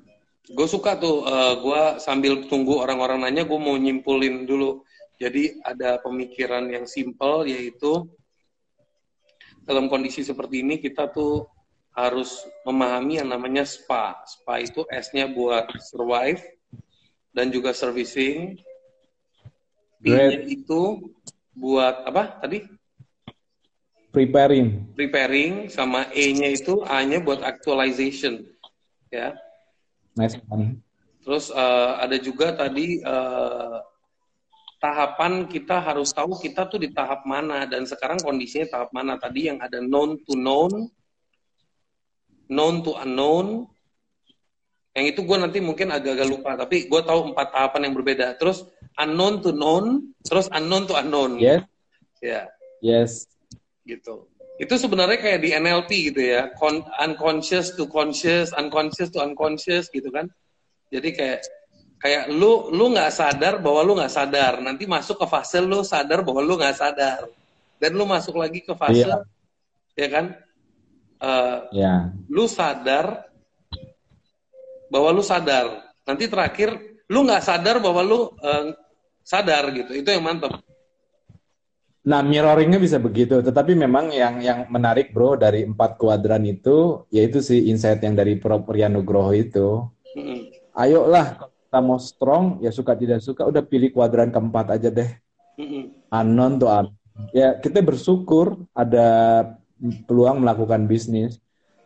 [0.49, 4.81] Gue suka tuh, uh, gue sambil tunggu orang-orang nanya, gue mau nyimpulin dulu.
[5.21, 8.07] Jadi ada pemikiran yang simple yaitu
[9.69, 11.45] dalam kondisi seperti ini kita tuh
[11.99, 14.15] harus memahami yang namanya SPA.
[14.23, 16.39] SPA itu S-nya buat survive
[17.35, 18.55] dan juga servicing.
[19.99, 21.11] P-nya itu
[21.59, 22.63] buat apa tadi?
[24.15, 24.95] Preparing.
[24.95, 28.47] Preparing sama E-nya itu A-nya buat actualization.
[29.11, 29.35] Ya.
[30.15, 30.39] Nice
[31.27, 33.83] Terus uh, ada juga tadi uh,
[34.79, 39.51] tahapan kita harus tahu kita tuh di tahap mana dan sekarang kondisinya tahap mana tadi
[39.51, 40.89] yang ada known to known
[42.49, 43.69] known to unknown.
[44.97, 48.35] Yang itu gue nanti mungkin agak-agak lupa, tapi gue tahu empat tahapan yang berbeda.
[48.35, 48.67] Terus
[48.99, 51.39] unknown to known, terus unknown to unknown.
[51.39, 51.63] Yes.
[52.19, 52.51] Ya.
[52.83, 53.31] Yes.
[53.87, 54.27] Gitu.
[54.59, 60.11] Itu sebenarnya kayak di NLP gitu ya, Con unconscious to conscious, unconscious to unconscious gitu
[60.11, 60.27] kan.
[60.91, 61.47] Jadi kayak
[62.03, 66.27] kayak lu lu nggak sadar bahwa lu nggak sadar, nanti masuk ke fase lu sadar
[66.27, 67.31] bahwa lu nggak sadar,
[67.79, 69.23] dan lu masuk lagi ke fase, yeah.
[69.95, 70.35] ya kan?
[71.23, 72.11] Uh, ya.
[72.27, 73.29] lu sadar
[74.89, 75.93] bahwa lu sadar.
[76.09, 76.75] Nanti terakhir
[77.09, 78.73] lu nggak sadar bahwa lu uh,
[79.25, 79.93] sadar gitu.
[79.93, 80.65] Itu yang mantap.
[82.09, 83.45] Nah, mirroringnya bisa begitu.
[83.45, 88.41] Tetapi memang yang yang menarik bro dari empat kuadran itu, yaitu si insight yang dari
[88.41, 88.65] Prof.
[88.65, 89.85] Nugroho itu.
[90.17, 90.73] Mm-hmm.
[90.73, 95.11] Ayolah, kita mau strong, ya suka tidak suka, udah pilih kuadran keempat aja deh.
[95.61, 95.83] Mm-hmm.
[96.09, 96.71] Anon tuh.
[97.37, 99.07] Ya kita bersyukur ada
[100.07, 101.39] peluang melakukan bisnis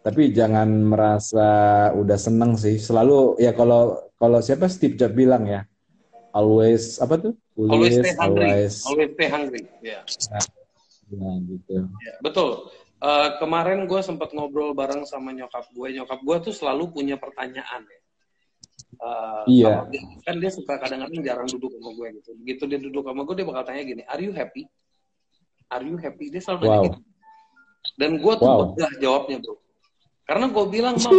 [0.03, 1.49] tapi jangan merasa
[1.95, 5.63] udah seneng sih selalu ya kalau kalau siapa Steve Jobs bilang ya
[6.35, 10.45] always apa tuh always, always stay hungry always, always stay hungry ya yeah.
[11.15, 12.73] nah, gitu ya, betul
[13.03, 15.99] Uh, kemarin gue sempat ngobrol bareng sama nyokap gue.
[15.99, 18.01] Nyokap gue tuh selalu punya pertanyaan ya.
[19.03, 19.75] Uh, iya.
[19.91, 22.31] Dia, kan dia suka kadang-kadang jarang duduk sama gue gitu.
[22.39, 24.71] Begitu dia duduk sama gue dia bakal tanya gini, Are you happy?
[25.67, 26.31] Are you happy?
[26.31, 26.71] Dia selalu wow.
[26.71, 27.01] nanya gitu.
[28.03, 28.75] Dan gue tuh wow.
[28.99, 29.55] jawabnya bro.
[30.27, 31.15] Karena gue bilang mau,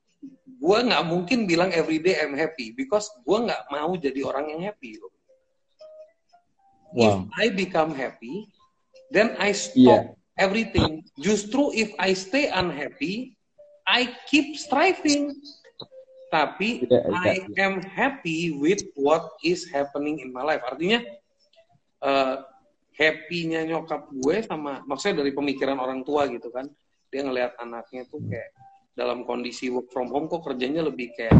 [0.68, 5.00] gue nggak mungkin bilang everyday I'm happy because gue nggak mau jadi orang yang happy.
[5.00, 5.08] Bro.
[6.92, 7.00] Wow.
[7.00, 8.52] If I become happy,
[9.08, 11.04] then I stop yeah everything.
[11.20, 13.36] Justru if I stay unhappy,
[13.84, 15.36] I keep striving.
[16.32, 17.54] Tapi yeah, exactly.
[17.60, 20.64] I am happy with what is happening in my life.
[20.64, 21.04] Artinya
[22.00, 22.40] uh,
[23.00, 26.68] happy-nya nyokap gue sama maksudnya dari pemikiran orang tua gitu kan.
[27.08, 28.52] Dia ngelihat anaknya tuh kayak
[28.92, 31.32] dalam kondisi work from home kok kerjanya lebih kayak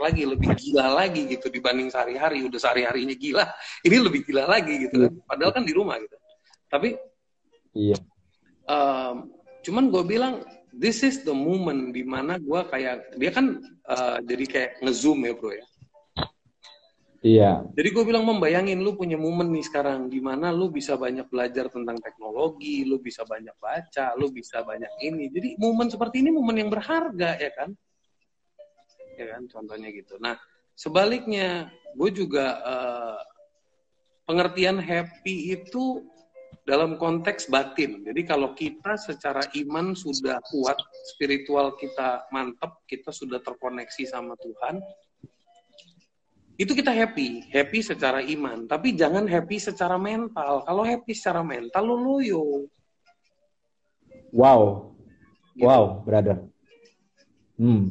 [0.00, 2.40] lagi lebih gila lagi gitu dibanding sehari-hari.
[2.48, 3.44] Udah sehari-harinya gila
[3.86, 5.12] ini lebih gila lagi gitu kan.
[5.28, 6.16] Padahal kan di rumah gitu.
[6.72, 6.96] Tapi
[7.76, 8.00] iya.
[8.64, 9.28] Um,
[9.60, 10.34] cuman gue bilang
[10.72, 15.36] this is the moment di mana gue kayak dia kan uh, jadi kayak ngezoom ya
[15.36, 15.66] bro ya
[17.22, 17.62] Iya.
[17.78, 21.70] Jadi gue bilang membayangin lu punya momen nih sekarang di mana lu bisa banyak belajar
[21.70, 25.30] tentang teknologi, lu bisa banyak baca, lu bisa banyak ini.
[25.30, 27.70] Jadi momen seperti ini momen yang berharga ya kan?
[29.14, 30.18] Ya kan contohnya gitu.
[30.18, 30.34] Nah,
[30.74, 33.20] sebaliknya gue juga uh,
[34.26, 36.02] pengertian happy itu
[36.66, 38.02] dalam konteks batin.
[38.02, 40.78] Jadi kalau kita secara iman sudah kuat,
[41.14, 44.82] spiritual kita mantap, kita sudah terkoneksi sama Tuhan,
[46.62, 48.70] itu kita happy, happy secara iman.
[48.70, 50.62] Tapi jangan happy secara mental.
[50.62, 52.70] Kalau happy secara mental, lo loyo.
[54.30, 54.94] Wow,
[55.58, 55.66] gitu.
[55.66, 56.38] wow, brother.
[57.58, 57.90] Hmm.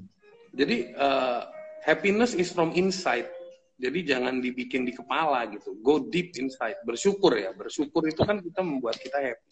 [0.56, 1.52] Jadi uh,
[1.84, 3.28] happiness is from inside.
[3.76, 5.76] Jadi jangan dibikin di kepala gitu.
[5.84, 6.80] Go deep inside.
[6.88, 7.52] Bersyukur ya.
[7.52, 9.50] Bersyukur itu kan kita membuat kita happy.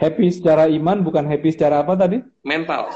[0.00, 2.24] Happy secara iman bukan happy secara apa tadi?
[2.40, 2.88] Mental.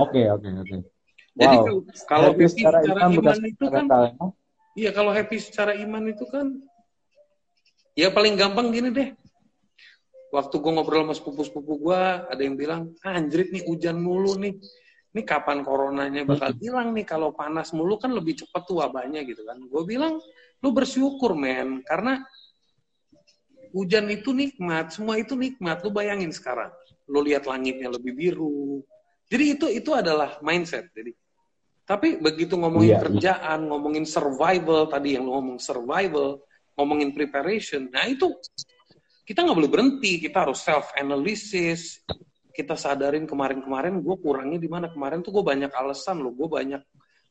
[0.00, 0.64] Oke, okay, oke, okay, oke.
[0.64, 0.91] Okay.
[1.32, 1.80] Jadi wow.
[2.04, 4.04] kalau happy, secara, secara iman, iman itu kan mental,
[4.72, 6.46] Iya, kalau happy secara iman itu kan
[7.92, 9.08] ya paling gampang gini deh.
[10.32, 14.56] Waktu gue ngobrol sama sepupu-sepupu gue, ada yang bilang, ah, anjrit nih hujan mulu nih.
[15.12, 17.04] Ini kapan coronanya bakal hilang nih?
[17.04, 19.60] Kalau panas mulu kan lebih cepat tuh wabahnya gitu kan.
[19.60, 20.16] Gue bilang
[20.64, 22.24] lu bersyukur men karena
[23.76, 25.84] hujan itu nikmat semua itu nikmat.
[25.84, 26.72] Lu bayangin sekarang
[27.12, 28.80] lu lihat langitnya lebih biru.
[29.28, 30.88] Jadi itu itu adalah mindset.
[30.96, 31.12] Jadi
[31.82, 33.68] tapi begitu ngomongin yeah, kerjaan yeah.
[33.68, 36.42] ngomongin survival tadi yang lu ngomong survival
[36.78, 38.30] ngomongin preparation nah itu
[39.22, 42.02] kita nggak boleh berhenti kita harus self analysis
[42.52, 44.92] kita sadarin kemarin-kemarin gue kurangnya di mana.
[44.92, 46.84] Kemarin tuh gue banyak alasan loh gue banyak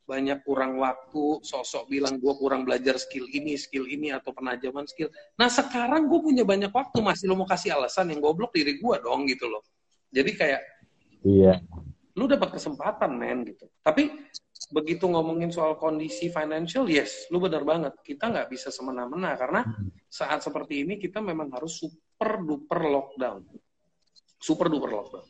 [0.09, 1.39] banyak kurang waktu.
[1.45, 5.13] Sosok bilang gue kurang belajar skill ini skill ini atau penajaman skill.
[5.37, 8.95] Nah sekarang gue punya banyak waktu masih lo mau kasih alasan yang goblok diri gue
[8.99, 9.61] dong gitu loh.
[10.11, 10.61] Jadi kayak
[11.23, 11.61] iya
[12.17, 14.11] lu dapat kesempatan men gitu tapi
[14.71, 20.07] begitu ngomongin soal kondisi financial yes lu benar banget kita nggak bisa semena-mena karena hmm.
[20.07, 23.43] saat seperti ini kita memang harus super duper lockdown
[24.41, 25.27] super duper lockdown.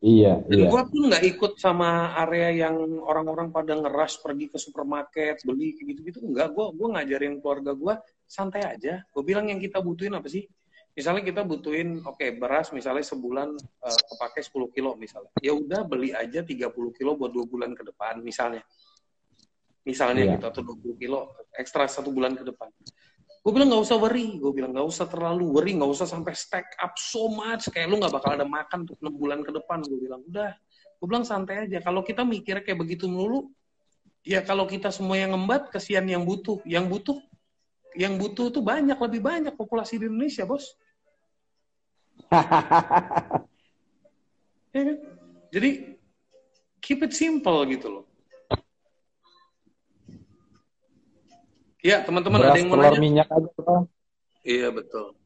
[0.00, 0.40] Iya.
[0.48, 0.68] Dan iya.
[0.72, 6.24] gue pun nggak ikut sama area yang orang-orang pada ngeras pergi ke supermarket beli gitu-gitu.
[6.24, 9.04] Enggak, gue gue ngajarin keluarga gue santai aja.
[9.12, 10.48] Gue bilang yang kita butuhin apa sih?
[11.00, 15.32] Misalnya kita butuhin, oke okay, beras misalnya sebulan uh, kepake 10 kilo misalnya.
[15.40, 18.60] Ya udah beli aja 30 kilo buat dua bulan ke depan misalnya.
[19.80, 20.36] Misalnya iya.
[20.36, 22.68] gitu atau 20 kilo ekstra satu bulan ke depan.
[23.40, 26.76] Gue bilang nggak usah worry, gue bilang nggak usah terlalu worry, nggak usah sampai stack
[26.76, 29.80] up so much, kayak lu nggak bakal ada makan untuk enam bulan ke depan.
[29.80, 30.52] Gue bilang udah,
[31.00, 31.80] gue bilang santai aja.
[31.80, 33.48] Kalau kita mikir kayak begitu melulu,
[34.20, 37.16] ya kalau kita semua yang ngembat, kesian yang butuh, yang butuh,
[37.96, 40.76] yang butuh tuh banyak, lebih banyak populasi di Indonesia, bos.
[44.74, 44.96] ya kan?
[45.50, 45.70] Jadi
[46.78, 48.04] keep it simple gitu loh.
[51.80, 53.00] Iya, teman-teman ada yang mau nanya?
[53.00, 53.88] minyak aja, Bang.
[54.44, 55.16] Iya, betul.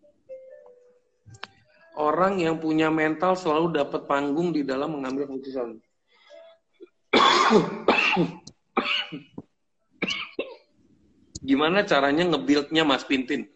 [1.94, 5.78] Orang yang punya mental selalu dapat panggung di dalam mengambil keputusan.
[11.44, 13.46] Gimana caranya ngebuildnya Mas Pintin?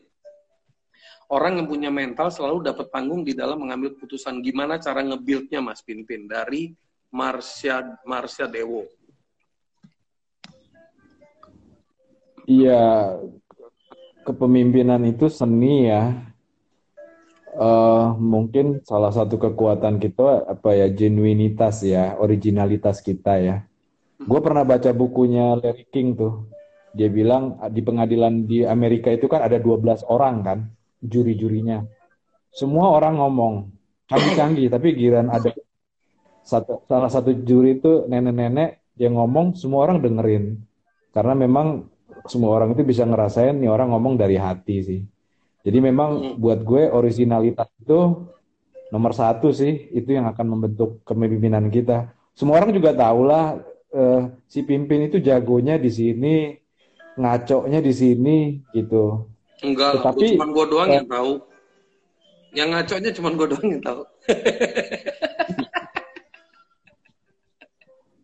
[1.28, 4.40] Orang yang punya mental selalu dapat panggung di dalam mengambil keputusan.
[4.40, 6.24] Gimana cara ngebuildnya Mas Pintin?
[6.24, 6.72] Dari
[7.12, 8.88] Marsha, Marsha Dewo.
[12.48, 13.12] Iya,
[14.24, 16.16] kepemimpinan itu seni ya.
[17.58, 23.68] Uh, mungkin salah satu kekuatan kita apa ya genuinitas ya, originalitas kita ya.
[24.16, 26.48] Gue pernah baca bukunya Larry King tuh.
[26.96, 30.60] Dia bilang di pengadilan di Amerika itu kan ada 12 orang kan
[31.02, 31.84] juri-jurinya.
[32.48, 33.54] semua orang ngomong
[34.08, 35.52] canggih-canggih, tapi giran ada
[36.42, 40.58] satu salah satu juri itu nenek-nenek yang ngomong, semua orang dengerin.
[41.12, 41.86] Karena memang
[42.24, 45.00] semua orang itu bisa ngerasain nih orang ngomong dari hati sih.
[45.62, 46.34] Jadi memang hmm.
[46.40, 48.26] buat gue originalitas itu
[48.88, 52.16] nomor satu sih, itu yang akan membentuk kepemimpinan kita.
[52.32, 53.60] Semua orang juga tahu lah
[53.92, 56.56] eh, si pimpin itu jagonya di sini,
[57.20, 58.36] ngaconya di sini
[58.72, 59.28] gitu.
[59.58, 61.32] Enggak, Tetapi, cuma gue doang eh, yang tahu.
[62.54, 64.02] Yang ngaconya cuma gue doang yang tahu.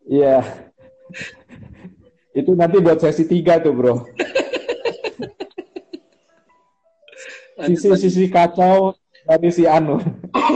[0.04, 0.44] Iya.
[2.36, 4.04] Itu nanti buat sesi tiga tuh, bro.
[7.66, 8.92] Sisi-sisi kacau
[9.24, 10.02] dari si Anu.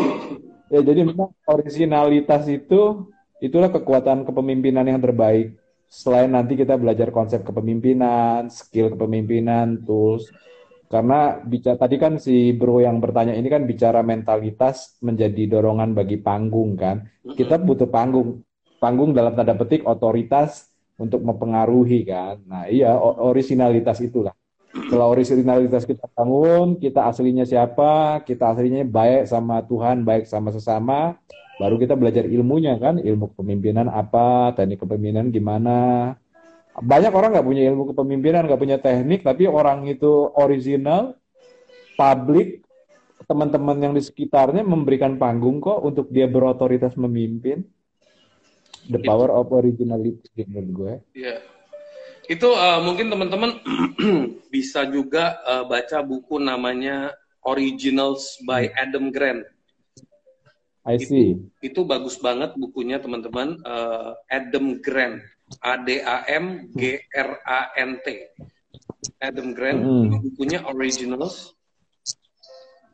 [0.72, 3.08] ya, jadi memang originalitas itu
[3.40, 5.56] itulah kekuatan kepemimpinan yang terbaik.
[5.88, 10.28] Selain nanti kita belajar konsep kepemimpinan, skill kepemimpinan, tools.
[10.88, 16.16] Karena bicara tadi kan si bro yang bertanya ini kan bicara mentalitas menjadi dorongan bagi
[16.16, 17.04] panggung kan.
[17.22, 18.40] Kita butuh panggung.
[18.78, 22.40] Panggung dalam tanda petik otoritas untuk mempengaruhi kan.
[22.46, 24.32] Nah, iya originalitas itulah.
[24.68, 31.18] Kalau originalitas kita bangun, kita aslinya siapa, kita aslinya baik sama Tuhan, baik sama sesama,
[31.58, 35.78] baru kita belajar ilmunya kan, ilmu kepemimpinan apa, teknik kepemimpinan gimana.
[36.78, 41.18] Banyak orang nggak punya ilmu kepemimpinan, nggak punya teknik, tapi orang itu original,
[41.98, 42.62] publik,
[43.26, 47.66] teman-teman yang di sekitarnya memberikan panggung kok untuk dia berotoritas memimpin.
[48.88, 50.92] The power of originality menurut gue.
[51.12, 51.44] Iya.
[52.28, 53.60] Itu uh, mungkin teman-teman
[54.54, 57.12] bisa juga uh, baca buku namanya
[57.44, 59.44] Originals by Adam Grant
[60.88, 61.36] I see.
[61.36, 63.60] Itu, itu bagus banget bukunya teman-teman.
[63.60, 65.20] Uh, Adam Grant,
[65.64, 68.06] A D A M G R A N T.
[69.18, 70.22] Adam Grant, mm.
[70.30, 71.54] bukunya Originals.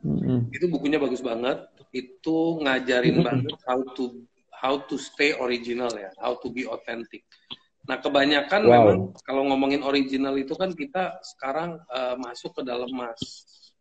[0.05, 0.49] Mm.
[0.53, 1.65] Itu bukunya bagus banget.
[1.93, 3.25] Itu ngajarin mm.
[3.25, 4.25] banget how to
[4.55, 7.21] how to stay original ya, how to be authentic.
[7.85, 8.71] Nah, kebanyakan wow.
[8.73, 13.21] memang kalau ngomongin original itu kan kita sekarang uh, masuk ke dalam mas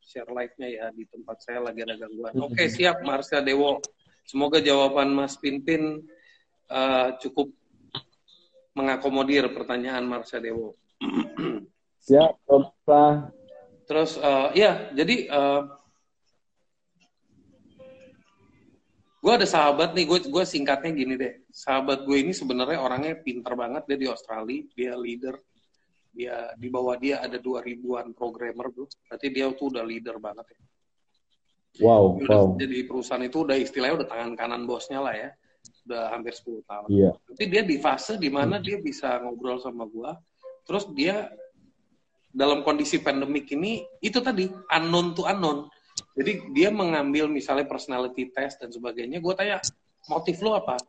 [0.05, 2.37] share live-nya ya di tempat saya lagi ada gangguan.
[2.37, 3.81] Oke, okay, siap Marsha Dewo.
[4.25, 6.01] Semoga jawaban Mas Pinpin
[6.72, 7.53] uh, cukup
[8.75, 10.75] mengakomodir pertanyaan Marsha Dewo.
[12.05, 12.43] Siap,
[12.85, 13.33] Pak.
[13.87, 15.62] Terus uh, ya, jadi uh,
[19.25, 21.33] gue ada sahabat nih, gue gue singkatnya gini deh.
[21.49, 25.37] Sahabat gue ini sebenarnya orangnya pinter banget dia di Australia, dia leader.
[26.14, 28.87] Dia di bawah dia ada dua ribuan programmer tuh.
[29.11, 30.61] Berarti dia tuh udah leader banget ya.
[31.83, 32.47] Wow, udah wow.
[32.55, 35.35] Jadi perusahaan itu udah istilahnya udah tangan kanan bosnya lah ya.
[35.85, 36.89] Udah hampir 10 tahun.
[36.89, 37.11] Iya.
[37.12, 40.16] Tapi dia di fase di mana dia bisa ngobrol sama gua.
[40.64, 41.28] Terus dia
[42.32, 45.68] dalam kondisi pandemik ini itu tadi unknown to unknown.
[46.14, 49.20] Jadi dia mengambil misalnya personality test dan sebagainya.
[49.20, 49.61] Gue tanya
[50.09, 50.80] motif lo apa?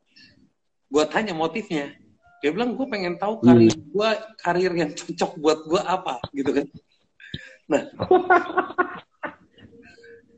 [0.90, 1.94] Gue tanya motifnya.
[2.40, 3.90] Dia bilang gue pengen tahu karir hmm.
[3.90, 6.68] gue karir yang cocok buat gue apa gitu kan.
[7.70, 7.84] Nah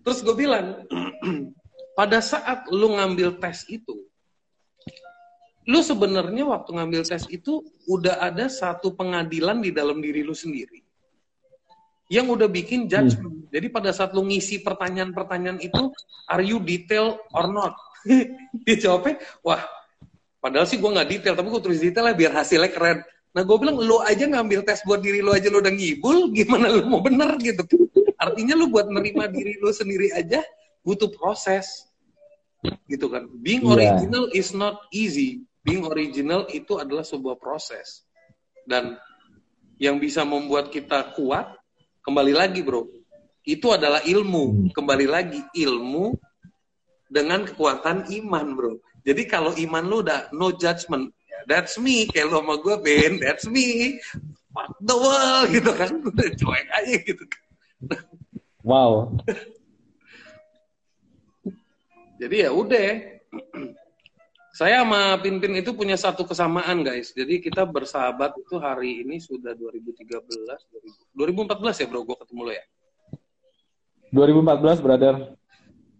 [0.07, 0.87] Terus gue bilang,
[1.99, 4.07] pada saat lu ngambil tes itu,
[5.67, 7.59] lu sebenarnya waktu ngambil tes itu
[7.91, 10.87] udah ada satu pengadilan di dalam diri lu sendiri
[12.07, 13.47] yang udah bikin judgment.
[13.47, 13.51] Hmm.
[13.51, 15.91] Jadi pada saat lu ngisi pertanyaan-pertanyaan itu,
[16.31, 17.75] are you detail or not?
[18.63, 19.63] Dia jawabnya, wah,
[20.39, 23.03] padahal sih gue nggak detail, tapi gue tulis detail lah biar hasilnya keren.
[23.35, 26.71] Nah gue bilang, lu aja ngambil tes buat diri lu aja lu udah ngibul, gimana
[26.71, 27.67] lu mau bener gitu.
[28.17, 30.41] Artinya lu buat menerima diri lu sendiri aja
[30.87, 31.91] butuh proses.
[32.87, 33.27] Gitu kan.
[33.43, 33.75] Being yeah.
[33.75, 35.46] original is not easy.
[35.67, 38.07] Being original itu adalah sebuah proses.
[38.63, 38.95] Dan
[39.75, 41.59] yang bisa membuat kita kuat,
[42.07, 42.87] kembali lagi bro,
[43.43, 44.43] itu adalah ilmu.
[44.47, 44.67] Hmm.
[44.71, 46.15] Kembali lagi, ilmu
[47.11, 48.79] dengan kekuatan iman bro.
[49.03, 51.11] Jadi kalau iman lu udah no judgment,
[51.51, 52.07] that's me.
[52.07, 53.99] Kayak lu sama gue, Ben, that's me.
[54.55, 55.91] Fuck the world, gitu kan.
[55.99, 57.43] Udah cuek aja gitu kan.
[58.63, 59.19] Wow.
[62.19, 62.87] Jadi ya udah.
[64.57, 67.13] Saya sama Pinpin itu punya satu kesamaan guys.
[67.13, 70.17] Jadi kita bersahabat itu hari ini sudah 2013,
[71.13, 72.65] 2014 ya bro, gue ketemu lo ya.
[74.17, 75.37] 2014 brother.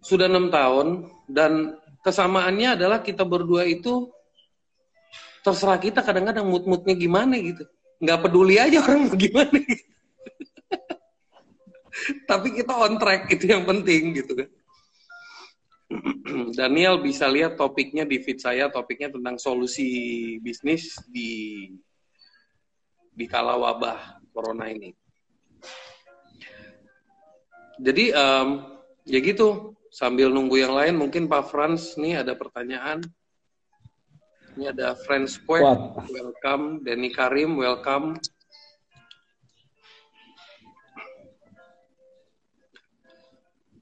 [0.02, 4.10] Sudah enam tahun dan kesamaannya adalah kita berdua itu
[5.46, 7.62] terserah kita kadang-kadang mood-moodnya gimana gitu.
[8.02, 9.86] Nggak peduli aja orang mau gimana gitu
[12.30, 14.48] tapi kita on track itu yang penting gitu kan
[16.58, 21.64] Daniel bisa lihat topiknya di feed saya topiknya tentang solusi bisnis di
[23.12, 24.92] di kala wabah corona ini.
[27.80, 28.48] Jadi um,
[29.08, 29.74] ya gitu.
[29.88, 33.00] Sambil nunggu yang lain mungkin Pak Franz nih ada pertanyaan.
[34.52, 36.84] Ini ada Friends Square welcome.
[36.84, 38.20] Denny Karim welcome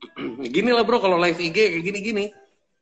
[0.54, 2.24] gini lah bro kalau live IG kayak gini-gini.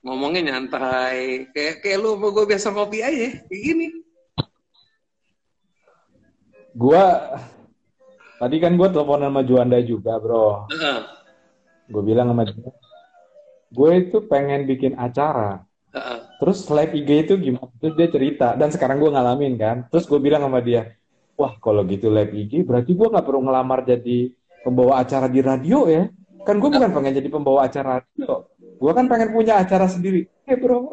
[0.04, 1.48] Ngomongnya nyantai.
[1.52, 3.86] Kayak kayak lu mau gue biasa ngopi aja kayak gini.
[6.74, 7.02] Gua
[8.42, 10.68] tadi kan gue telepon sama Juanda juga bro.
[10.70, 11.00] Uh.
[11.84, 12.72] gue bilang sama dia
[13.74, 15.60] gue itu pengen bikin acara.
[15.94, 16.18] Uh.
[16.42, 17.70] terus live IG itu gimana?
[17.78, 18.48] Terus dia cerita.
[18.58, 19.76] Dan sekarang gue ngalamin kan?
[19.90, 20.94] Terus gue bilang sama dia
[21.34, 24.30] wah kalau gitu live IG berarti gue nggak perlu ngelamar jadi
[24.62, 26.06] pembawa acara di radio ya
[26.44, 28.44] Kan gue bukan pengen jadi pembawa acara radio.
[28.76, 30.28] Gue kan pengen punya acara sendiri.
[30.44, 30.92] Eh bro.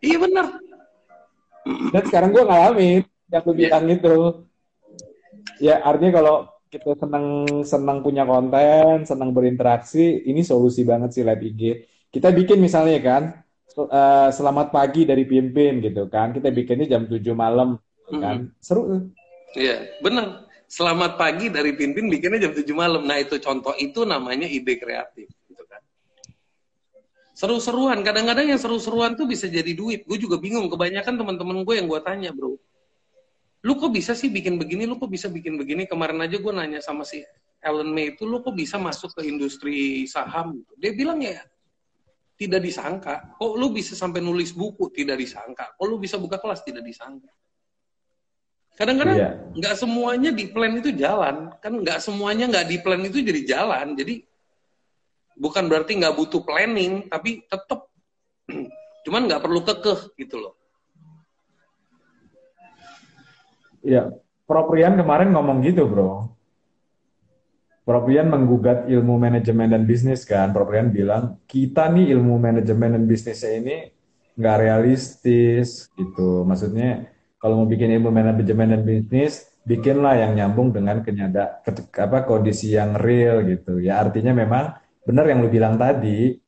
[0.00, 0.46] iya bener.
[1.92, 3.96] Dan sekarang gue ngalamin yang lu bilang yeah.
[3.96, 4.16] itu.
[5.62, 6.36] Ya artinya kalau
[6.72, 7.26] kita senang
[7.62, 11.62] senang punya konten, senang berinteraksi, ini solusi banget sih live IG.
[12.08, 13.22] Kita bikin misalnya kan,
[13.76, 16.32] uh, selamat pagi dari pimpin gitu kan.
[16.32, 17.76] Kita bikinnya jam 7 malam
[18.08, 18.48] kan.
[18.48, 18.60] Mm -hmm.
[18.64, 18.82] Seru
[19.52, 23.04] Iya, yeah, benar selamat pagi dari Pimpin bikinnya jam 7 malam.
[23.04, 25.28] Nah itu contoh itu namanya ide kreatif.
[25.28, 25.84] Gitu kan.
[27.36, 30.08] Seru-seruan, kadang-kadang yang seru-seruan tuh bisa jadi duit.
[30.08, 32.56] Gue juga bingung, kebanyakan teman-teman gue yang gue tanya bro.
[33.62, 35.84] Lu kok bisa sih bikin begini, lu kok bisa bikin begini?
[35.84, 37.20] Kemarin aja gue nanya sama si
[37.62, 40.64] Ellen May itu, lu kok bisa masuk ke industri saham?
[40.80, 41.38] Dia bilang ya,
[42.34, 43.36] tidak disangka.
[43.38, 44.88] Kok lu bisa sampai nulis buku?
[44.90, 45.76] Tidak disangka.
[45.78, 46.64] Kok lu bisa buka kelas?
[46.66, 47.30] Tidak disangka.
[48.72, 49.30] Kadang-kadang iya.
[49.52, 53.40] nggak -kadang semuanya di plan itu jalan, kan nggak semuanya nggak di plan itu jadi
[53.44, 53.94] jalan.
[53.94, 54.24] Jadi
[55.36, 57.88] bukan berarti nggak butuh planning, tapi tetap
[59.04, 60.54] cuman nggak perlu kekeh gitu loh.
[63.82, 64.14] Iya,
[64.46, 66.32] Proprian kemarin ngomong gitu, bro.
[67.82, 70.54] Proprian menggugat ilmu manajemen dan bisnis kan.
[70.54, 73.76] Proprian bilang kita nih ilmu manajemen dan bisnisnya ini
[74.38, 76.46] nggak realistis gitu.
[76.46, 77.10] Maksudnya
[77.42, 81.58] kalau mau bikin ilmu manajemen dan bisnis, bikinlah yang nyambung dengan kenyada
[81.98, 83.82] apa kondisi yang real gitu.
[83.82, 86.38] Ya artinya memang benar yang lu bilang tadi.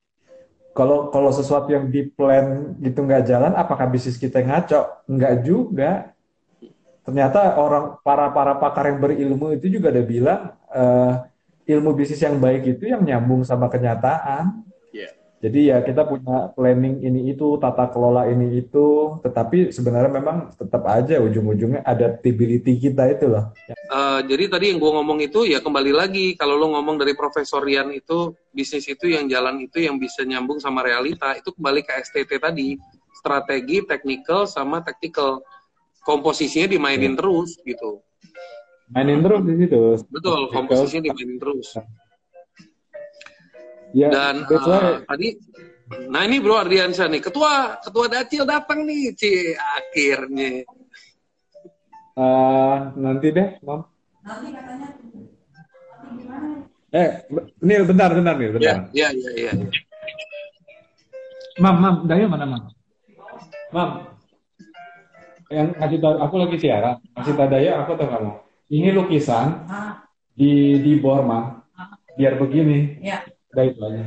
[0.70, 5.02] Kalau kalau sesuatu yang di plan gitu nggak jalan, apakah bisnis kita ngaco?
[5.10, 6.14] Nggak juga.
[7.02, 11.26] Ternyata orang para para pakar yang berilmu itu juga ada bilang uh,
[11.66, 14.62] ilmu bisnis yang baik itu yang nyambung sama kenyataan.
[15.44, 20.88] Jadi ya kita punya planning ini itu, tata kelola ini itu, tetapi sebenarnya memang tetap
[20.88, 23.52] aja ujung-ujungnya adaptability kita itu loh.
[23.92, 27.60] Uh, jadi tadi yang gue ngomong itu ya kembali lagi kalau lo ngomong dari Profesor
[27.60, 31.92] Rian itu bisnis itu yang jalan itu yang bisa nyambung sama realita itu kembali ke
[31.92, 32.80] STT tadi
[33.12, 35.44] strategi, technical sama tactical
[36.08, 37.20] komposisinya dimainin ya.
[37.20, 38.00] terus gitu.
[38.96, 39.80] Mainin terus di situ.
[40.08, 41.76] Betul, komposisinya dimainin terus.
[43.94, 45.38] Ya, Dan uh, tadi,
[46.10, 50.66] nah ini Bro Ardiansyah nih, ketua ketua Dacil datang nih, ci akhirnya.
[52.18, 53.86] Uh, nanti deh, Mam.
[54.26, 54.88] Nanti katanya.
[56.90, 57.10] Eh,
[57.62, 58.90] Nil, bentar, bentar, Nil, bentar.
[58.90, 59.52] Iya, iya, iya.
[59.54, 59.70] Ya.
[61.62, 62.62] Mam, Mam, Daya mana, Mam?
[63.70, 63.90] Mam,
[65.54, 68.32] yang ngasih tahu aku lagi siaran, ngasih tahu Daya aku tahu kamu.
[68.74, 69.70] Ini lukisan
[70.34, 71.62] di di Borma,
[72.18, 72.98] biar begini.
[72.98, 73.22] Ya
[73.54, 74.02] Udah itu aja.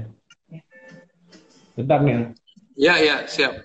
[1.79, 2.35] Bentar nih.
[2.75, 3.55] Ya, ya, siap.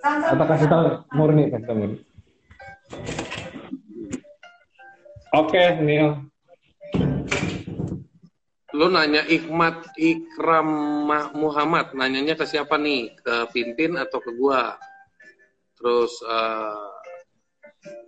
[0.00, 1.96] Atau kasih tahu murni, kasih tahu murni.
[5.36, 6.24] Oke, Neil.
[8.72, 10.72] Lu nanya Ikmat Ikram
[11.36, 13.12] Muhammad, nanyanya ke siapa nih?
[13.20, 14.72] Ke Pintin atau ke gua?
[15.76, 16.96] Terus, uh,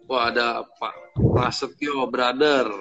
[0.09, 2.73] wah ada Pak Prasetyo, brother.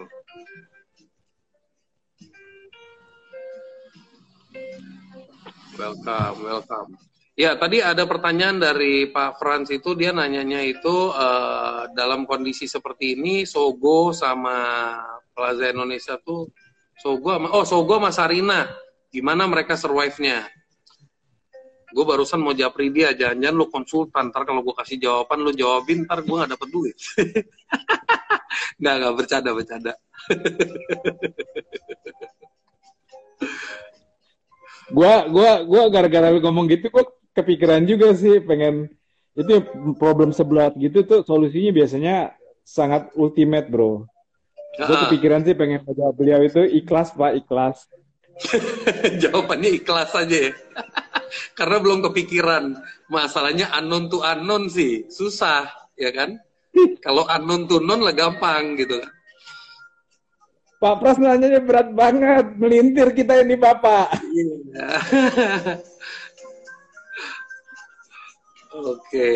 [5.81, 6.93] Welcome, welcome.
[7.33, 13.17] Ya, tadi ada pertanyaan dari Pak Frans itu dia nanyanya itu uh, dalam kondisi seperti
[13.17, 14.93] ini Sogo sama
[15.33, 16.53] Plaza Indonesia tuh
[17.01, 18.69] Sogo sama oh Sogo sama Sarina
[19.09, 20.45] gimana mereka survive-nya?
[21.91, 26.07] Gue barusan mau japri dia, jangan-jangan lu konsultan, ntar kalau gue kasih jawaban lu jawabin,
[26.07, 26.95] ntar gue gak dapet duit.
[28.79, 29.93] nggak, nggak bercanda, bercanda.
[34.91, 38.91] gua gua gua gara-gara ngomong gitu gua kepikiran juga sih pengen
[39.31, 39.63] itu
[39.95, 42.15] problem sebelah gitu tuh solusinya biasanya
[42.67, 44.03] sangat ultimate bro.
[44.71, 47.87] Gue kepikiran sih pengen jawab beliau itu ikhlas pak ikhlas.
[49.21, 50.51] Jawabannya ikhlas aja ya.
[51.59, 52.79] Karena belum kepikiran.
[53.11, 55.67] Masalahnya anon to anon sih susah
[55.99, 56.39] ya kan.
[57.05, 59.03] Kalau anon to non lah gampang gitu.
[60.81, 64.17] Pak Pras nanyanya berat banget, melintir kita ini Bapak.
[64.17, 64.89] Iya.
[68.81, 69.29] Oke.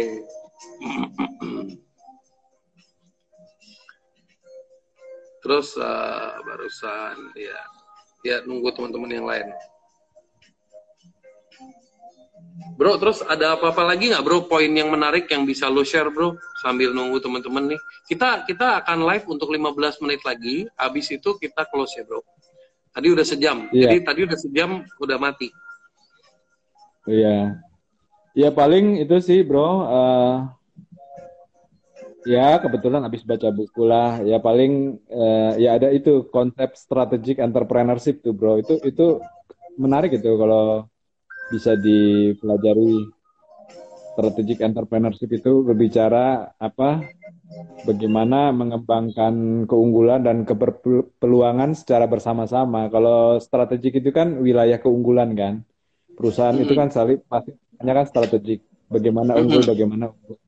[5.45, 7.59] Terus uh, barusan ya,
[8.25, 9.45] ya nunggu teman-teman yang lain.
[12.75, 14.51] Bro, terus ada apa-apa lagi nggak bro?
[14.51, 17.79] Poin yang menarik yang bisa lo share bro sambil nunggu teman-teman nih.
[18.03, 20.67] Kita kita akan live untuk 15 menit lagi.
[20.75, 22.19] Habis itu kita close ya bro.
[22.91, 23.71] Tadi udah sejam.
[23.71, 23.95] Yeah.
[23.95, 24.69] Jadi tadi udah sejam
[24.99, 25.55] udah mati.
[27.07, 27.63] Iya.
[28.35, 29.87] Ya paling itu sih bro.
[29.87, 30.35] Uh,
[32.27, 34.19] ya kebetulan habis baca buku lah.
[34.19, 38.59] Ya paling uh, ya ada itu konsep strategic entrepreneurship tuh bro.
[38.59, 39.23] Itu itu
[39.79, 40.91] menarik itu kalau
[41.53, 43.05] bisa dipelajari
[44.15, 47.03] strategic entrepreneurship itu berbicara apa
[47.83, 52.87] bagaimana mengembangkan keunggulan dan keberpeluangan secara bersama-sama.
[52.87, 55.53] Kalau strategik itu kan wilayah keunggulan kan.
[56.15, 57.51] Perusahaan itu kan saling pasti
[57.83, 58.63] hanya kan strategik.
[58.87, 60.39] Bagaimana unggul, bagaimana unggul.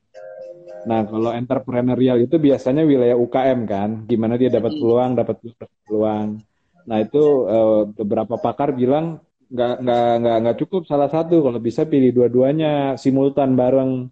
[0.87, 5.35] Nah, kalau entrepreneurial itu biasanya wilayah UKM kan, gimana dia dapat peluang, dapat
[5.83, 6.39] peluang.
[6.87, 11.43] Nah, itu uh, beberapa pakar bilang nggak nggak nggak nggak cukup salah satu.
[11.45, 12.95] Kalau bisa pilih dua-duanya.
[12.99, 14.11] Simultan bareng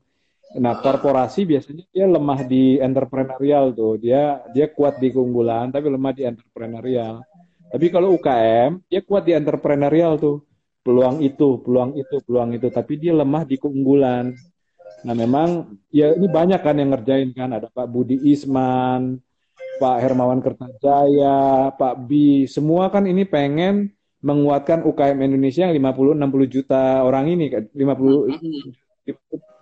[0.56, 4.00] nah korporasi biasanya dia lemah di entrepreneurial tuh.
[4.00, 7.22] Dia dia kuat di keunggulan tapi lemah di entrepreneurial.
[7.72, 10.44] Tapi kalau UKM dia kuat di entrepreneurial tuh.
[10.86, 12.68] Peluang itu peluang itu peluang itu.
[12.70, 14.30] Tapi dia lemah di keunggulan.
[15.02, 17.50] Nah memang ya ini banyak kan yang ngerjain kan.
[17.58, 19.18] Ada Pak Budi Isman
[19.76, 22.48] Pak Hermawan Kertajaya Pak Bi.
[22.48, 23.92] Semua kan ini pengen
[24.26, 27.78] menguatkan UKM Indonesia yang 50 60 juta orang ini 50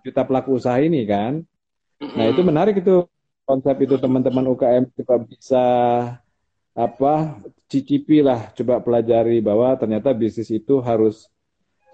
[0.07, 1.43] juta pelaku usaha ini kan.
[1.99, 3.03] Nah, itu menarik itu
[3.43, 5.66] konsep itu teman-teman UKM juga bisa
[6.74, 7.14] apa
[7.68, 11.28] cicipi lah coba pelajari bahwa ternyata bisnis itu harus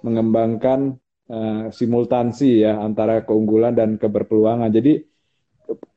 [0.06, 0.96] mengembangkan
[1.28, 4.70] uh, simultansi ya antara keunggulan dan keberpeluangan.
[4.70, 5.09] Jadi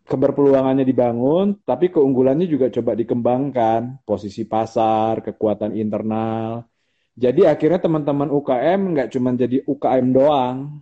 [0.06, 6.66] keberpeluangannya dibangun, tapi keunggulannya juga coba dikembangkan, posisi pasar, kekuatan internal.
[7.16, 10.80] Jadi akhirnya teman-teman UKM nggak cuma jadi UKM doang,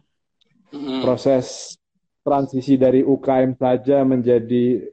[1.03, 1.75] proses
[2.23, 4.87] transisi dari UKM saja menjadi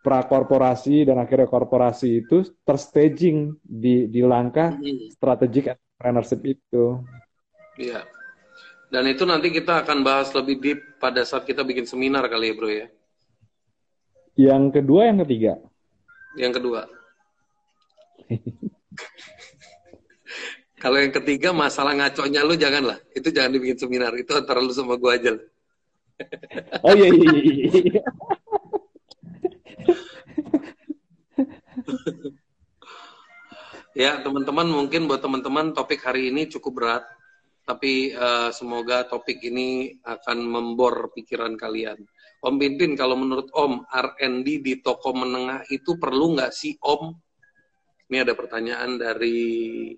[0.00, 4.76] prakorporasi dan akhirnya korporasi itu terstaging di di langkah
[5.12, 7.00] strategic entrepreneurship itu.
[7.76, 8.04] Iya.
[8.90, 12.54] Dan itu nanti kita akan bahas lebih deep pada saat kita bikin seminar kali ya,
[12.58, 12.86] Bro ya.
[14.40, 15.52] Yang kedua, yang ketiga?
[16.40, 16.88] Yang kedua.
[20.80, 22.96] Kalau yang ketiga masalah ngaconya lu janganlah.
[23.12, 24.16] Itu jangan dibikin seminar.
[24.16, 25.36] Itu antara lu sama gua aja.
[26.80, 27.52] Oh iya iya iya.
[27.84, 28.02] iya.
[33.92, 37.04] ya teman-teman mungkin buat teman-teman topik hari ini cukup berat.
[37.68, 42.00] Tapi uh, semoga topik ini akan membor pikiran kalian.
[42.40, 47.12] Om Pimpin, kalau menurut Om, R&D di toko menengah itu perlu nggak sih Om?
[48.08, 49.92] Ini ada pertanyaan dari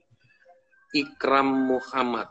[0.91, 2.27] Ikram Muhammad.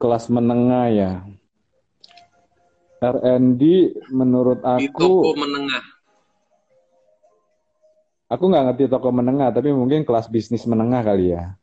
[0.00, 1.12] Kelas menengah ya.
[3.04, 3.62] R&D
[4.08, 4.80] menurut aku...
[4.80, 5.84] Di toko menengah.
[8.32, 11.60] Aku nggak ngerti toko menengah, tapi mungkin kelas bisnis menengah kali ya.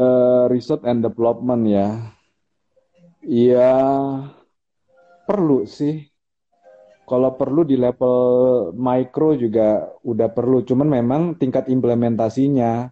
[0.00, 1.88] Uh, research and development ya,
[3.20, 3.72] ya
[5.28, 6.08] perlu sih.
[7.04, 10.62] Kalau perlu di level micro juga udah perlu.
[10.62, 12.86] Cuman memang tingkat implementasinya,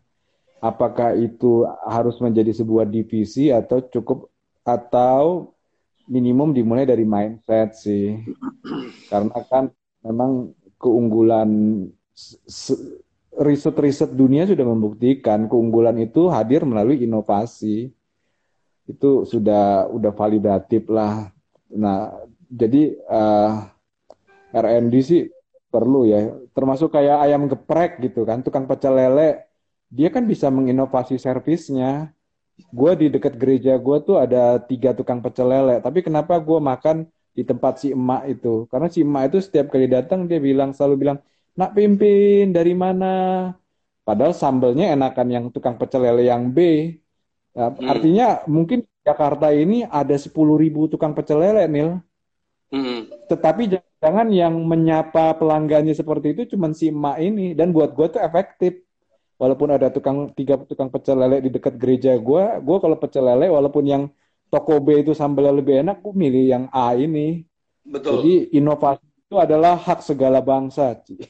[0.59, 4.27] apakah itu harus menjadi sebuah divisi atau cukup
[4.67, 5.55] atau
[6.11, 8.19] minimum dimulai dari mindset sih.
[9.07, 9.71] Karena kan
[10.03, 10.51] memang
[10.83, 11.51] keunggulan
[13.39, 17.95] riset-riset dunia sudah membuktikan keunggulan itu hadir melalui inovasi.
[18.85, 21.31] Itu sudah udah validatif lah.
[21.71, 22.11] Nah,
[22.51, 23.69] jadi uh,
[24.51, 25.23] eh, R&D sih
[25.71, 26.35] perlu ya.
[26.57, 29.45] Termasuk kayak ayam geprek gitu kan, tukang pecel lele,
[29.93, 32.11] dia kan bisa menginovasi servisnya.
[32.75, 37.07] Gue di dekat gereja gue tuh ada tiga tukang pecel lele, tapi kenapa gue makan
[37.31, 38.67] di tempat si emak itu?
[38.67, 41.19] Karena si emak itu setiap kali datang dia bilang selalu bilang,
[41.59, 43.51] nak pimpin dari mana?
[44.07, 46.59] Padahal sambelnya enakan yang tukang pecel lele yang B.
[47.53, 47.91] Nah, hmm.
[47.91, 51.99] Artinya mungkin Jakarta ini ada 10 ribu tukang pecel lele, Nil.
[52.71, 53.11] Hmm.
[53.29, 57.53] Tetapi jangan yang menyapa pelanggannya seperti itu cuma si emak ini.
[57.53, 58.81] Dan buat gue tuh efektif.
[59.39, 63.47] Walaupun ada tukang tiga tukang pecel lele di dekat gereja gue, gue kalau pecel lele
[63.47, 64.03] walaupun yang
[64.51, 67.47] toko B itu sambelnya lebih enak, gue milih yang A ini.
[67.87, 68.19] Betul.
[68.19, 70.97] Jadi inovasi itu adalah hak segala bangsa.
[71.05, 71.21] Ci.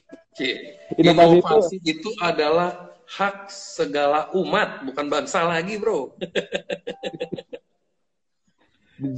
[0.95, 1.99] Inovasi, Inovasi itu...
[1.99, 6.15] itu adalah hak segala umat, bukan bangsa lagi, bro.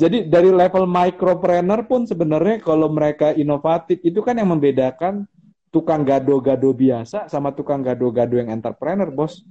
[0.00, 5.28] Jadi dari level micropreneur pun sebenarnya kalau mereka inovatif itu kan yang membedakan
[5.72, 9.44] tukang gado-gado biasa sama tukang gado-gado yang entrepreneur, bos.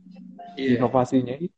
[0.57, 0.81] Iya.
[0.81, 1.53] Inovasinya itu.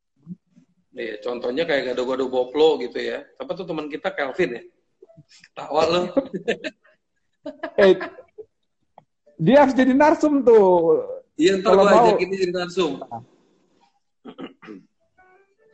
[0.91, 3.23] Iya, contohnya kayak gado-gado boplo gitu ya.
[3.39, 4.63] Apa tuh teman kita Kelvin ya?
[5.51, 6.03] Ketawa lo.
[7.77, 7.93] eh,
[9.41, 11.05] dia harus jadi narsum tuh.
[11.39, 12.91] Iya, ntar gue ajakin dia jadi narsum.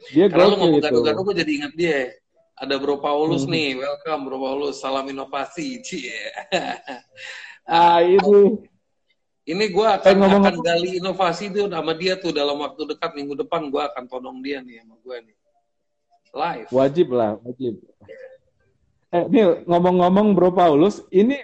[0.08, 2.16] Dia Kalau lu ngomong gado-gado, gue jadi ingat dia
[2.56, 3.52] ada Bro Paulus hmm.
[3.52, 5.84] nih, welcome Bro Paulus, salam inovasi.
[5.84, 6.16] Cie.
[7.68, 8.64] ah ini.
[9.48, 13.16] Ini gue akan, eh, ngomong akan gali inovasi tuh sama dia tuh dalam waktu dekat
[13.16, 15.36] minggu depan gue akan todong dia nih sama gue nih.
[16.36, 16.68] Live.
[16.76, 17.80] Wajib lah, wajib.
[19.08, 21.40] Eh, ini ngomong-ngomong Bro Paulus, ini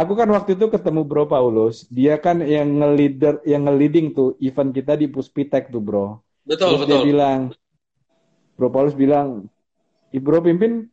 [0.00, 4.72] aku kan waktu itu ketemu Bro Paulus, dia kan yang nge-leader, yang nge-leading tuh event
[4.72, 6.24] kita di Puspitek tuh Bro.
[6.48, 6.90] Betul, Terus betul.
[6.90, 7.38] dia bilang,
[8.56, 9.44] Bro Paulus bilang,
[10.10, 10.90] Ibro pimpin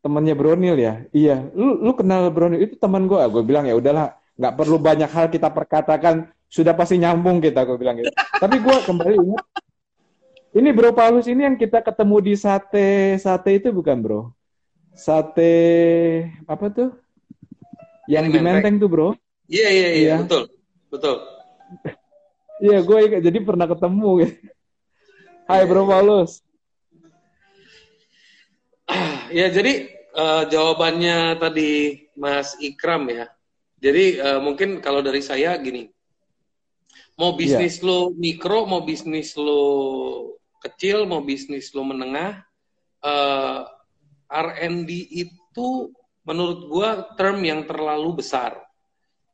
[0.00, 1.04] temannya Bronil ya?
[1.12, 1.52] Iya.
[1.52, 3.20] Lu lu kenal Bronil itu teman gue.
[3.28, 6.32] Gue bilang ya udahlah, nggak perlu banyak hal kita perkatakan.
[6.48, 7.60] Sudah pasti nyambung kita.
[7.68, 8.08] Gue bilang gitu.
[8.40, 9.44] Tapi gue kembali ingat.
[10.56, 14.20] Ini Bro Paulus ini yang kita ketemu di sate sate itu bukan Bro?
[14.96, 15.52] Sate
[16.48, 16.96] apa tuh?
[18.08, 19.08] Yang di Menteng tuh Bro?
[19.48, 20.48] Iya iya iya betul
[20.88, 21.16] betul.
[22.58, 24.10] Iya gue jadi pernah ketemu.
[25.48, 26.40] Hai Bro Paulus
[29.38, 31.70] ya jadi uh, jawabannya tadi
[32.16, 33.28] Mas Ikram ya.
[33.78, 35.86] Jadi uh, mungkin kalau dari saya gini,
[37.14, 37.38] mau iya.
[37.38, 37.86] bisnis yeah.
[37.86, 39.62] lo mikro, mau bisnis lo
[40.58, 42.42] kecil, mau bisnis lo menengah,
[43.06, 43.62] uh,
[44.34, 45.94] eh, R&D itu
[46.28, 48.60] menurut gua term yang terlalu besar.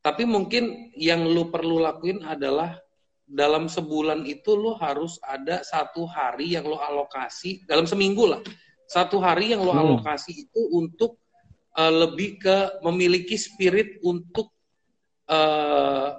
[0.05, 2.79] Tapi mungkin yang lo perlu lakuin adalah
[3.25, 8.45] dalam sebulan itu lo harus ada satu hari yang lo alokasi dalam seminggu lah
[8.85, 9.81] satu hari yang lo hmm.
[9.81, 11.17] alokasi itu untuk
[11.77, 14.53] uh, lebih ke memiliki spirit untuk
[15.29, 16.15] uh,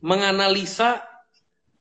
[0.00, 1.04] menganalisa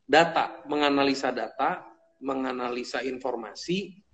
[0.06, 1.84] data, menganalisa data,
[2.22, 4.05] menganalisa informasi,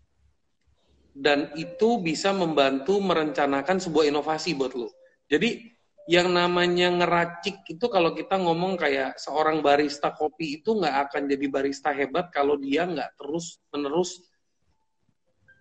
[1.12, 4.90] dan itu bisa membantu merencanakan sebuah inovasi buat lo.
[5.28, 5.72] Jadi
[6.10, 11.46] yang namanya ngeracik itu kalau kita ngomong kayak seorang barista kopi itu nggak akan jadi
[11.52, 14.20] barista hebat kalau dia nggak terus menerus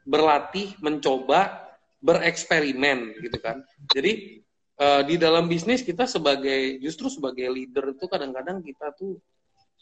[0.09, 1.71] berlatih, mencoba,
[2.01, 3.61] bereksperimen gitu kan.
[3.93, 4.43] Jadi
[4.81, 9.21] uh, di dalam bisnis kita sebagai justru sebagai leader itu kadang-kadang kita tuh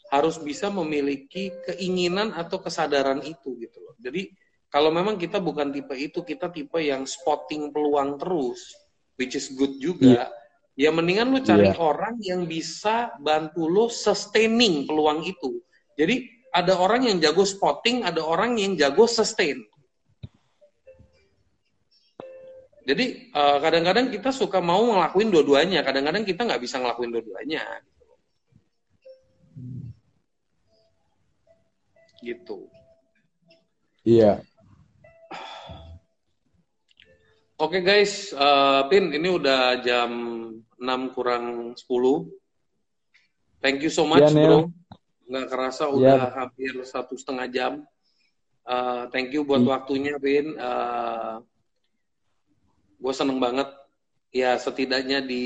[0.09, 3.95] harus bisa memiliki keinginan atau kesadaran itu gitu loh.
[4.01, 4.33] Jadi
[4.69, 8.61] kalau memang kita bukan tipe itu, kita tipe yang spotting peluang terus,
[9.17, 10.29] which is good juga.
[10.29, 10.29] Yeah.
[10.79, 11.81] Ya mendingan lu cari yeah.
[11.81, 15.59] orang yang bisa bantu lu sustaining peluang itu.
[15.97, 19.59] Jadi ada orang yang jago spotting, ada orang yang jago sustain.
[22.85, 27.65] Jadi eh, kadang-kadang kita suka mau ngelakuin dua-duanya, kadang-kadang kita nggak bisa ngelakuin dua-duanya.
[32.21, 32.69] Gitu.
[34.05, 34.41] Iya.
[37.59, 40.07] Oke okay guys, uh, Pin, ini udah jam
[40.79, 41.83] 6 kurang 10.
[43.59, 44.71] Thank you so much, ya, bro.
[45.27, 45.91] Nggak kerasa iya.
[45.91, 47.83] udah hampir satu setengah jam.
[48.63, 49.75] Uh, thank you buat hmm.
[49.75, 50.55] waktunya, Pin.
[50.55, 51.43] Uh,
[52.95, 53.67] gue seneng banget
[54.31, 55.43] ya setidaknya di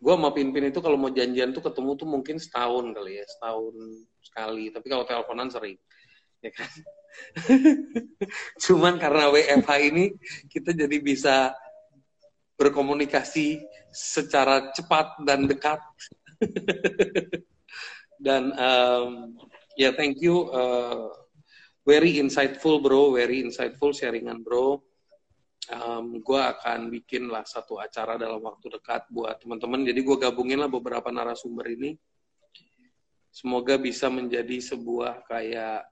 [0.00, 3.74] gue sama Pimpin itu kalau mau janjian tuh ketemu tuh mungkin setahun kali ya setahun
[4.24, 5.76] sekali tapi kalau teleponan sering
[6.40, 6.70] ya kan
[8.66, 10.04] cuman karena WFH ini
[10.50, 11.54] kita jadi bisa
[12.58, 15.80] berkomunikasi secara cepat dan dekat
[18.26, 19.34] dan um,
[19.74, 21.08] ya yeah, thank you uh,
[21.82, 24.80] very insightful bro very insightful sharingan bro
[25.70, 29.86] um, gue akan bikin lah satu acara dalam waktu dekat buat teman-teman.
[29.86, 31.94] Jadi gue gabungin lah beberapa narasumber ini.
[33.30, 35.86] Semoga bisa menjadi sebuah kayak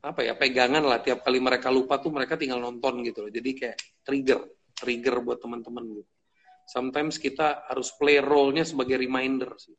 [0.00, 3.32] apa ya pegangan lah tiap kali mereka lupa tuh mereka tinggal nonton gitu loh.
[3.32, 4.40] Jadi kayak trigger,
[4.72, 6.10] trigger buat teman-teman gitu.
[6.64, 9.76] Sometimes kita harus play role-nya sebagai reminder sih.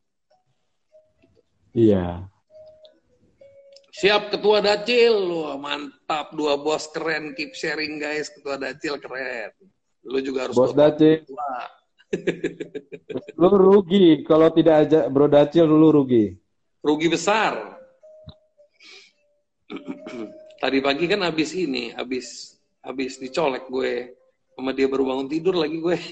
[1.72, 2.28] Iya.
[3.92, 9.52] Siap Ketua Dacil, wah mantap dua bos keren, keep sharing guys Ketua Dacil keren.
[10.06, 11.26] Lu juga harus bos Dacil.
[13.40, 16.36] lu rugi kalau tidak aja Bro Dacil lu rugi.
[16.84, 17.81] Rugi besar.
[20.62, 24.14] Tadi pagi kan abis ini, abis abis dicolek gue
[24.54, 25.96] sama dia baru bangun tidur lagi gue.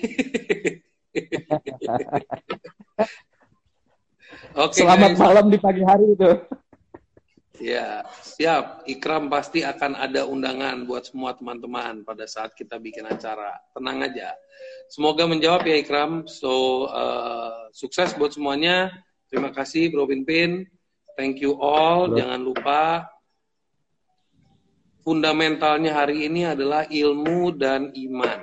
[4.58, 5.20] Oke, Selamat guys.
[5.22, 6.30] malam di pagi hari itu.
[7.60, 8.88] Ya, siap.
[8.88, 13.52] Ikram pasti akan ada undangan buat semua teman-teman pada saat kita bikin acara.
[13.76, 14.32] Tenang aja.
[14.88, 16.24] Semoga menjawab ya Ikram.
[16.24, 18.90] So, uh, sukses buat semuanya.
[19.28, 20.66] Terima kasih Bro Pinpin.
[21.20, 22.08] Thank you all.
[22.10, 22.16] Bro.
[22.16, 22.80] Jangan lupa
[25.04, 28.40] fundamentalnya hari ini adalah ilmu dan iman.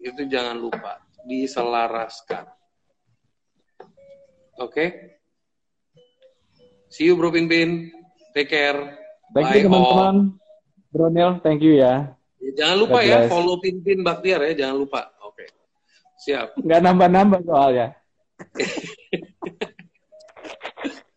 [0.00, 1.02] Itu jangan lupa.
[1.26, 2.46] Diselaraskan.
[4.56, 4.70] Oke?
[4.70, 4.88] Okay?
[6.90, 7.90] See you Bro Pinpin.
[8.32, 8.78] Take care.
[9.34, 10.16] Thank Bye you teman-teman.
[10.94, 12.14] Bro Neil, thank you ya.
[12.40, 13.30] ya jangan lupa God ya, bless.
[13.32, 15.00] follow Pinpin Baktiar ya, jangan lupa.
[15.24, 15.44] Oke.
[15.44, 15.48] Okay.
[16.24, 16.56] Siap.
[16.64, 17.88] Nggak nambah-nambah soalnya.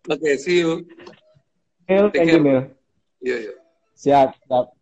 [0.09, 0.83] Oke, okay, see you.
[1.85, 2.63] Neil, thank you Neil.
[3.21, 3.58] Iya, iya.
[3.99, 4.78] Siap, siap.